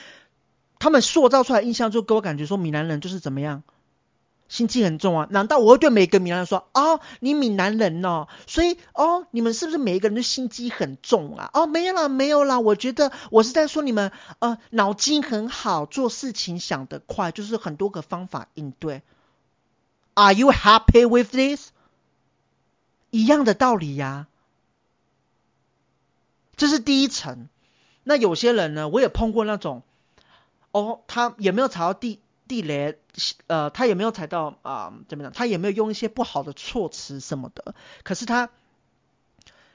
[0.80, 3.62] 他们塑造出来印象就给我感觉说闽南人就是怎么样，
[4.50, 5.28] 心机很重啊？
[5.30, 11.52] 难道我会对每个闽南人说哦，你闽南人哦，所以哦，你们是不是每一个人都心机很重啊？
[11.54, 19.04] 哦，没有啦，没有啦，我觉得我是在说你们呃脑筋很好，做事情想得快，就是很多个方法应对。
[20.16, 21.71] Are you happy with this?
[23.12, 24.28] 一样的道理呀、啊，
[26.56, 27.48] 这是第一层。
[28.04, 29.84] 那有些人呢，我也碰过那种，
[30.72, 32.98] 哦，他也没有踩到地地雷，
[33.48, 35.32] 呃，他也没有踩到啊、怎么样？
[35.34, 37.76] 他也没有用一些不好的措辞什么的。
[38.04, 38.50] 可是他，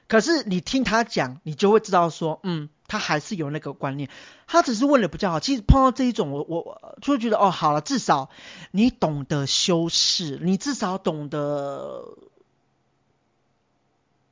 [0.07, 4.09] 可是你听他讲，你就会知道说，嗯，他还是有那个观念。
[4.47, 5.39] 他只是问的比较好。
[5.39, 8.29] 其实碰到这一种，我我就会觉得，哦，好了，至少
[8.71, 12.17] 你懂得修饰，你至少懂得。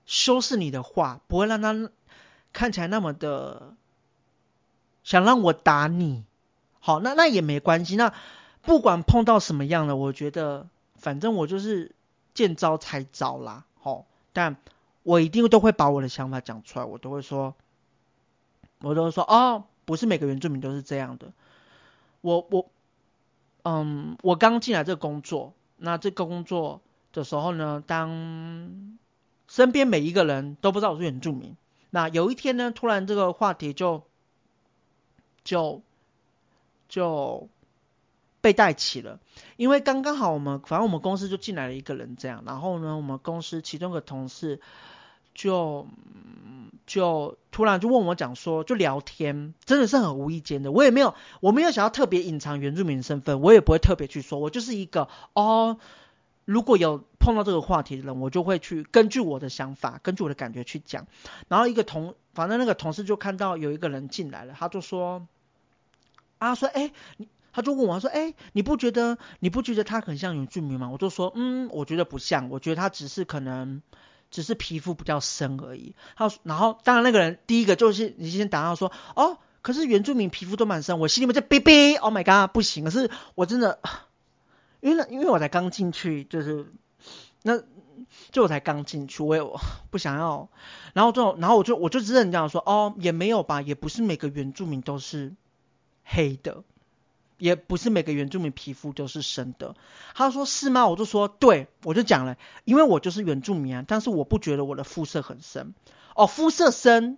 [0.06, 1.90] 修饰你的话，不会让他
[2.54, 3.74] 看起来那么的
[5.04, 6.24] 想让我打你。
[6.80, 7.96] 好，那那也没关系。
[7.96, 8.14] 那
[8.62, 11.96] 不管碰到什么样的，我觉得反正我就是
[12.34, 13.66] 见招拆招啦。
[13.80, 14.58] 好，但
[15.04, 16.86] 我一定都会把我的想法讲出来。
[16.86, 17.56] 我都会说，
[18.82, 21.32] 我都会说，哦，不是每个原住民都是这样的。
[22.22, 22.68] 我我
[23.64, 26.82] 嗯，我刚进来这个工作，那这个工作
[27.14, 28.98] 的时候呢，当
[29.48, 31.56] 身边每一个人都不知道我是原住民，
[31.92, 34.04] 那有一天呢，突然这个话题就
[35.44, 35.82] 就
[36.90, 37.48] 就
[38.42, 39.20] 被带起了，
[39.56, 44.60] 因为刚刚好我们反正我们公司就进来了一个人这样，然后呢，我们公司其中一个同事
[45.34, 45.88] 就
[46.88, 55.78] 就突然就问我讲说，就聊天，真的是很无意间的，我也没有我没有想要特别隐藏原住民身份，我也不会特别去说，我就是一个哦。
[56.46, 61.08] 如果有碰到这个话题的人，我就会去根据我的想法，根据我的感觉去讲。
[61.48, 65.26] 然后一个同，反正那个同事就看到有一个人进来了，他就说，
[66.38, 66.92] 啊，说，哎，
[67.52, 70.90] 他就问我，他说，哎，你不觉得，你不觉得他很像原住民吗？
[70.92, 73.82] 我就说，嗯，我觉得不像，我觉得他只是可能，
[74.30, 75.96] 只是皮肤比较深而已。
[76.16, 83.80] 他，然后当然那个人第一个就是你先打到说，哦，可是原住民皮肤都蛮深，我心里面就 哔哔，Oh my god，不行，可是我真的。
[84.86, 86.72] 因为因为我才刚进去，就是
[87.42, 87.60] 那
[88.32, 89.42] 就我才刚进去，我也
[89.90, 90.48] 不想要，
[90.94, 95.34] 然后就然后我就我就只能这样说，哦，也没有吧，也不是每个原住民都是
[96.04, 96.64] 黑的，
[97.40, 99.76] 也不是每个原住民皮肤都是深的。
[100.14, 100.86] 他说是吗？
[100.86, 105.74] 我就说对，我就讲了，因为我就是原住民啊，但是我不觉得我的肤色很深。
[106.14, 107.18] 哦，肤色深，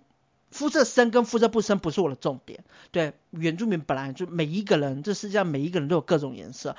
[0.50, 2.64] 肤色深跟肤色不深不是我的重点。
[2.92, 6.74] 对，原住民本来就每一个人，这世界上每一个人都有各种颜色。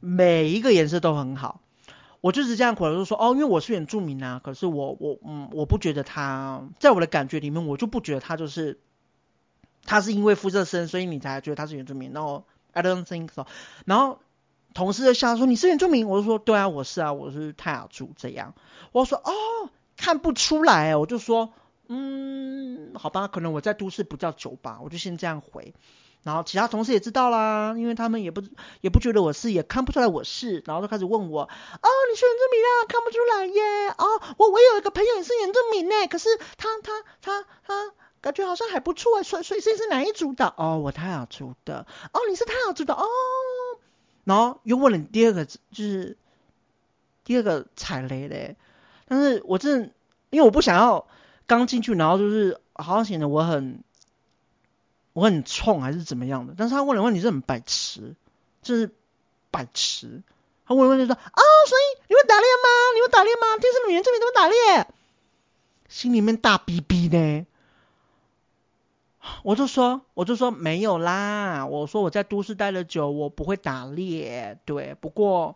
[0.00, 1.60] 每一个颜色都很好，
[2.20, 8.80] 我就是这样回来就说哦，因为我是原住民啊，可是我我嗯，我不觉得他，在我的感觉里面，我就不觉得他就是，
[9.84, 12.12] 他是因为肤色深，所以你才觉得他是原住民。
[12.12, 13.46] 然后 I don't think so。
[13.84, 14.20] 然后
[14.74, 16.08] 同事就笑说，你是原住民？
[16.08, 18.54] 我就说对啊，我是啊，我是泰雅族这样。
[18.92, 19.32] 我说哦，
[19.96, 21.52] 看不出来，我就说
[21.88, 25.74] 嗯，好吧，可能我在都市比较久吧，我就先这样回。
[26.22, 28.42] 然后其他同事也知道啦，因为他们也不
[28.82, 31.48] 也不觉得我是，也看不出来我是，然后就开始问我，哦，
[32.10, 32.68] 你是原住民啊？
[32.86, 40.52] 看不出来耶，哦，我我有一个朋友也是原住民呢，可是他他他他感觉好像还不错，所以所以是哪一组的？
[40.58, 43.06] 哦，我泰雅族的，哦，你是泰雅族的，哦，
[44.24, 46.18] 然后又问了第二个，就是
[47.24, 48.56] 第二个踩雷嘞，
[49.08, 49.90] 但是我真的
[50.28, 51.06] 因为我不想要
[51.46, 53.82] 刚进去，然后就是好像显得我很。
[55.20, 56.54] 我很冲还是怎么样的？
[56.56, 58.16] 但是他问的问题是很白痴，
[58.62, 58.90] 就是
[59.50, 60.22] 白痴。
[60.66, 62.68] 他问的问题说：啊、哦，所以你会打猎吗？
[62.94, 63.58] 你会打猎吗？
[63.60, 64.86] 天生的原住民怎么打猎？
[65.88, 67.44] 心里面大逼逼的。
[69.42, 71.66] 我就说，我就说没有啦。
[71.66, 74.58] 我说我在都市待了久，我不会打猎。
[74.64, 75.54] 对，不过。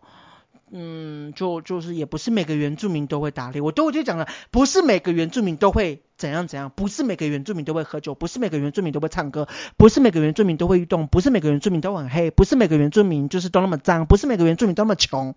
[0.71, 9.47] 嗯，就就是也不是每个原住民都会打猎，我都我就讲了，不是每个原住民都会怎样怎样，不是每个原住民都会喝酒，不是每个原住民都会唱歌，
[9.77, 15.35] 不是每个原住民都会运动，不是每个原住民都很黑，不是每个原住民就是都那么脏，不是每个原住民都那么穷。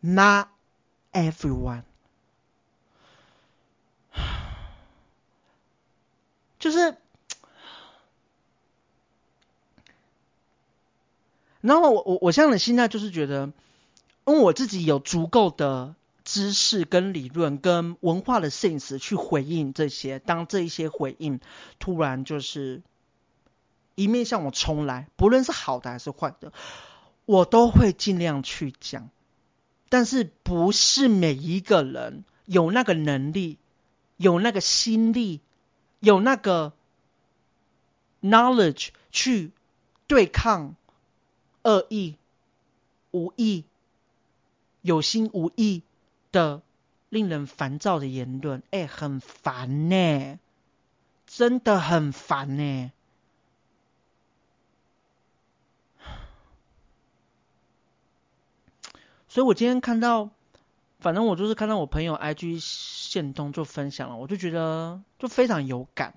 [0.00, 0.46] Not
[1.12, 1.82] everyone，
[6.60, 6.94] 就是。
[11.60, 13.52] 然后我我我现在的心态就是觉得，
[14.26, 21.40] 因为我自己有足够的知识跟理论跟文化的 sense 去回应这些，当这一些回应
[21.80, 22.82] 突然就是
[23.96, 26.52] 一面向我冲来，不论是好的还是坏的，
[27.24, 29.10] 我都会尽量去讲。
[29.88, 33.58] 但是不是每一个人有那个能力、
[34.16, 35.40] 有那个心力、
[35.98, 36.72] 有那个
[38.22, 39.50] knowledge 去
[40.06, 40.76] 对抗。
[41.62, 42.16] 恶意、
[43.10, 43.64] 无意、
[44.82, 45.82] 有心无意
[46.32, 46.62] 的
[47.08, 50.38] 令人烦躁的言论，哎、很烦呢，
[51.26, 52.92] 真的很烦呢。
[59.30, 60.30] 所以我今天看到，
[61.00, 66.14] 反正我就是看到我朋友 IG 线动就分享了，我就觉得就非常有感。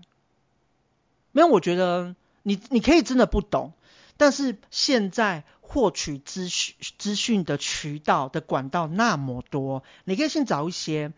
[1.33, 3.73] 没有，我觉得你你可以真的不懂。
[4.17, 11.13] 但是现在获取资讯资讯的渠道的管道那么多，你可以先找一些，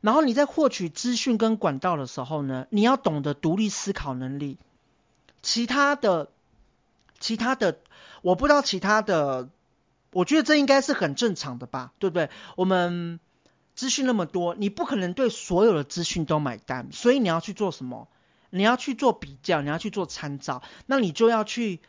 [0.00, 4.58] 然后你在获取资讯跟管道的时候呢，你要懂得独立思考能力。
[5.42, 6.30] 其他的，
[7.18, 7.78] 其他的，
[8.22, 9.48] 我不知道其他的，
[10.12, 12.30] 我觉得这应该是很正常的吧，对不对？
[12.54, 13.18] 我们
[13.74, 18.08] 资讯那么多，你不可能对所有的资讯都买单，所以你要去做什么？
[18.50, 21.80] 你要去做比较，你要去做参照，那你就要去。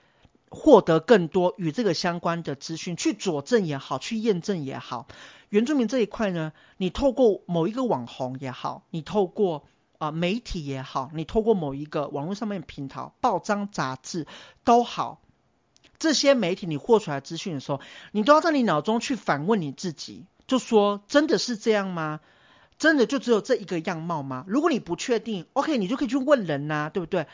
[0.49, 5.07] 获得更多与这个相关的资讯，去佐证也好，去验证也好。
[5.49, 9.65] 原住民这一块呢，你透过某一个网红也好，你透过
[9.97, 14.27] 啊、媒体也好，你透过某一个网络上面平台、报章杂志
[14.63, 15.21] 都好，
[15.99, 17.81] 这些媒体你获出来资讯的时候，
[18.11, 22.19] 你都要在你脑中去反问你自己，就说真的是这样吗？
[22.77, 24.45] 真的就只有这一个样貌吗？
[24.47, 27.25] 如果你不确定，OK，你就可以去问人呐、啊，对不对？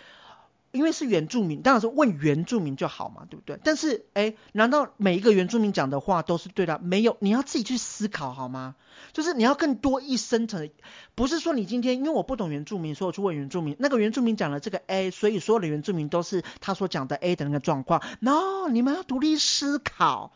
[0.74, 3.60] 因为是原住民，当然是问原住民就好嘛，对不对？
[3.64, 6.80] 但是，哎，难道每一个原住民讲的话都是对的？
[6.80, 8.74] 没有，你要自己去思考好吗？
[9.12, 10.72] 就是你要更多一深层，
[11.14, 18.02] 不是说你今天因为我不懂原住民，所以我去问原住民，那个原住民讲了这个 A，所以所有的原住民都是他所讲的 A 的那个状况。
[18.20, 20.32] No，你们要独立思考，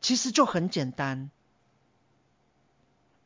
[0.00, 1.28] 其实就很简单，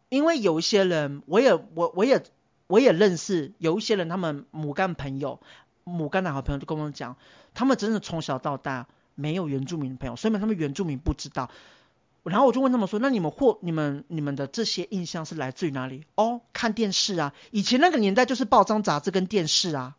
[0.09, 2.25] 因为有一些人，我也我我也。
[2.67, 5.41] 我也认识有一些人，他们母干朋友、
[5.85, 7.17] 母干的好朋友就跟我们讲，
[7.55, 11.51] 他们真的从小到大没有原住民朋友，所以他们原住民不知道。
[12.23, 19.97] 然后我就问他们说：“那你们或你们你们的这些印象是来自于哪里？”哦，看电视啊，以前那个年代就是报章杂志跟电视啊。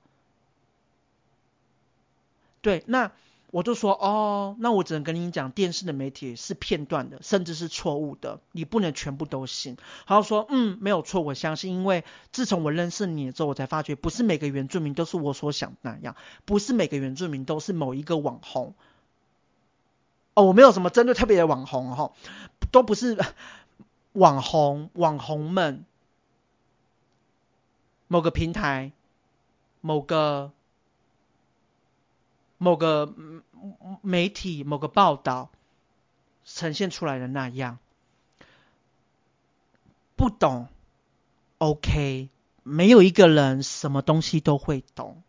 [2.62, 3.12] 对，那。
[3.50, 9.78] 我就说哦，那我只能跟你讲，电视的媒体是片段的，甚至是错误的，你不能全部都信。
[10.06, 18.74] 他说嗯，没有错，我相信，因为自从我认识你之后，我才发觉，不是每个原住民都是我所想的那样，不是每个原住民都是某一个网红。
[20.34, 22.12] 哦，我没有什么针对特别的网红哈，
[22.72, 23.18] 都不是
[24.12, 25.86] 网红，网红们，
[28.10, 28.92] 某个平台，
[29.80, 30.52] 某个。
[32.58, 33.14] 某个
[34.02, 35.50] 媒体、某个报道
[36.46, 37.78] 呈现出来的那样，
[40.16, 40.68] 不懂
[41.60, 42.30] ，OK，
[42.64, 45.22] 没有一个人什么东西都会懂，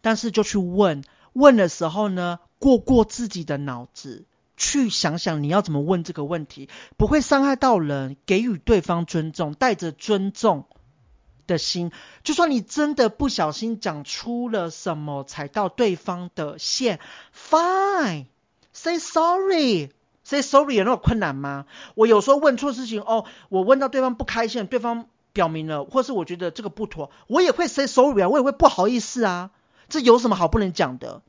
[0.00, 4.24] 但是就去问，问的时候呢，过过自己的脑子，
[4.56, 10.66] 去想想你要怎么问这个问题，不会伤害到人，给予对方尊重，带着尊重。
[11.46, 11.92] 的心，
[12.24, 17.00] 就算你真的不小心讲出了什么踩到对方的线
[17.34, 21.66] ，Fine，say sorry，say sorry 有那么困难吗？
[21.94, 29.50] 我有时候问错事情哦，我问到对方不开心，对方表明了，或是我觉得这个不妥，我也会 say sorry 啊，我也会不好意思啊，
[29.88, 31.22] 这有什么好不能讲的？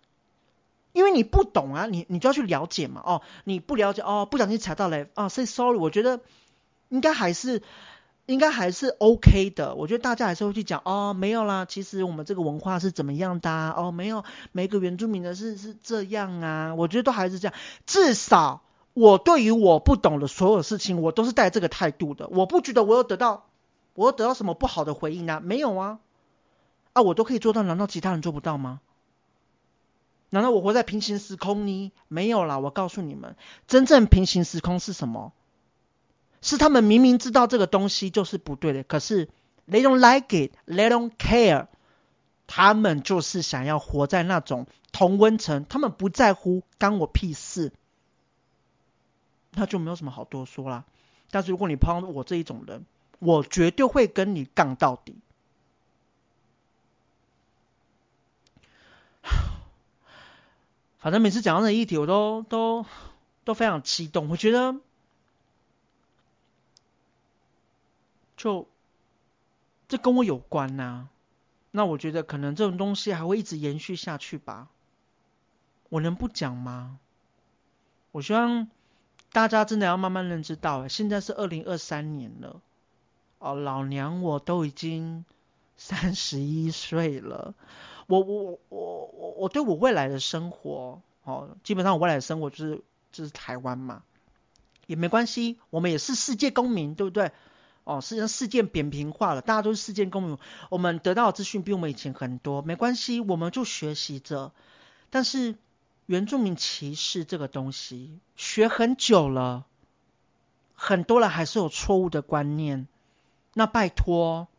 [0.93, 6.21] 因为你不懂啊，你你就要去了解嘛，哦，你不了解哦，不小心踩到雷啊，say sorry，我觉得
[6.89, 7.61] 应该还是。
[8.27, 13.49] 应该还是 OK 的，我觉得大家还是会去讲哦，没有啦，其实我们这个文化是怎么样的？
[13.71, 17.55] 哦，没有，每个原住民的是是这样啊，我觉得都还是这样。
[17.85, 18.61] 至少
[18.93, 22.27] 我对于我不懂的所有事情，我都是带这个态度的。
[22.27, 23.45] 我不觉得我有得到，
[23.93, 25.39] 我有得到什么不好的回应啊？
[25.39, 25.99] 没有啊，
[26.91, 28.81] 啊，我都可以做到，难道其他人做不到吗？
[30.29, 31.93] 难道我活在平行时空呢？
[32.09, 35.31] 没有啦，我告诉你们，真正平行时空是什么？
[36.41, 39.27] 是他们明明知道这个东西就是不对的，可是
[39.67, 41.67] they don't like it, they don't care，
[42.45, 47.73] 他们就是想要活在那种同温层，他们不在乎，干我屁事，
[49.51, 50.85] 那就没有什么好多说啦。
[51.31, 52.85] 但是如果你碰到我这一种人，
[53.19, 55.15] 我绝对会跟你杠到底。
[60.99, 62.85] 反正每次讲到这议题，我都都
[63.43, 64.75] 都非常激动，我觉得。
[68.37, 68.67] 就
[69.89, 71.09] 这跟我有关呐、
[71.71, 74.69] 那我觉得可能这种东西还会一直延续下去吧。
[75.89, 76.99] 我能不讲吗？
[78.11, 78.69] 我希望
[79.31, 82.61] 大家真的要慢慢认知到，现在是二零二三年了，
[83.39, 85.23] 哦，老娘我都已经
[85.75, 87.53] 三十一岁了，
[88.07, 92.81] 我我我我我对我未来的生活，哦，基本上我未来的生活就是
[93.11, 94.03] 就是台湾嘛，
[94.87, 97.31] 也没关系，我们也是世界公民，对不对？
[97.87, 100.37] 哦，实际上事件扁平化了，大家都是世界公民，
[100.69, 104.51] 我们得到的资讯比我们以前很多，没关系，我们就学习着。
[105.09, 105.55] 但是
[106.05, 109.65] 原住民歧视这个东西学很久了，
[110.73, 112.89] 很多人还是有错误的观念，
[113.53, 114.49] 那拜托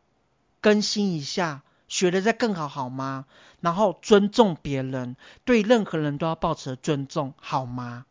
[0.63, 3.27] 更新一下，学的再更好好吗？
[3.61, 8.07] 然后尊重别人，对任何人都要保持尊重，好吗？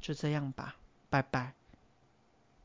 [0.00, 0.76] 就这样吧，
[1.10, 1.54] 拜拜。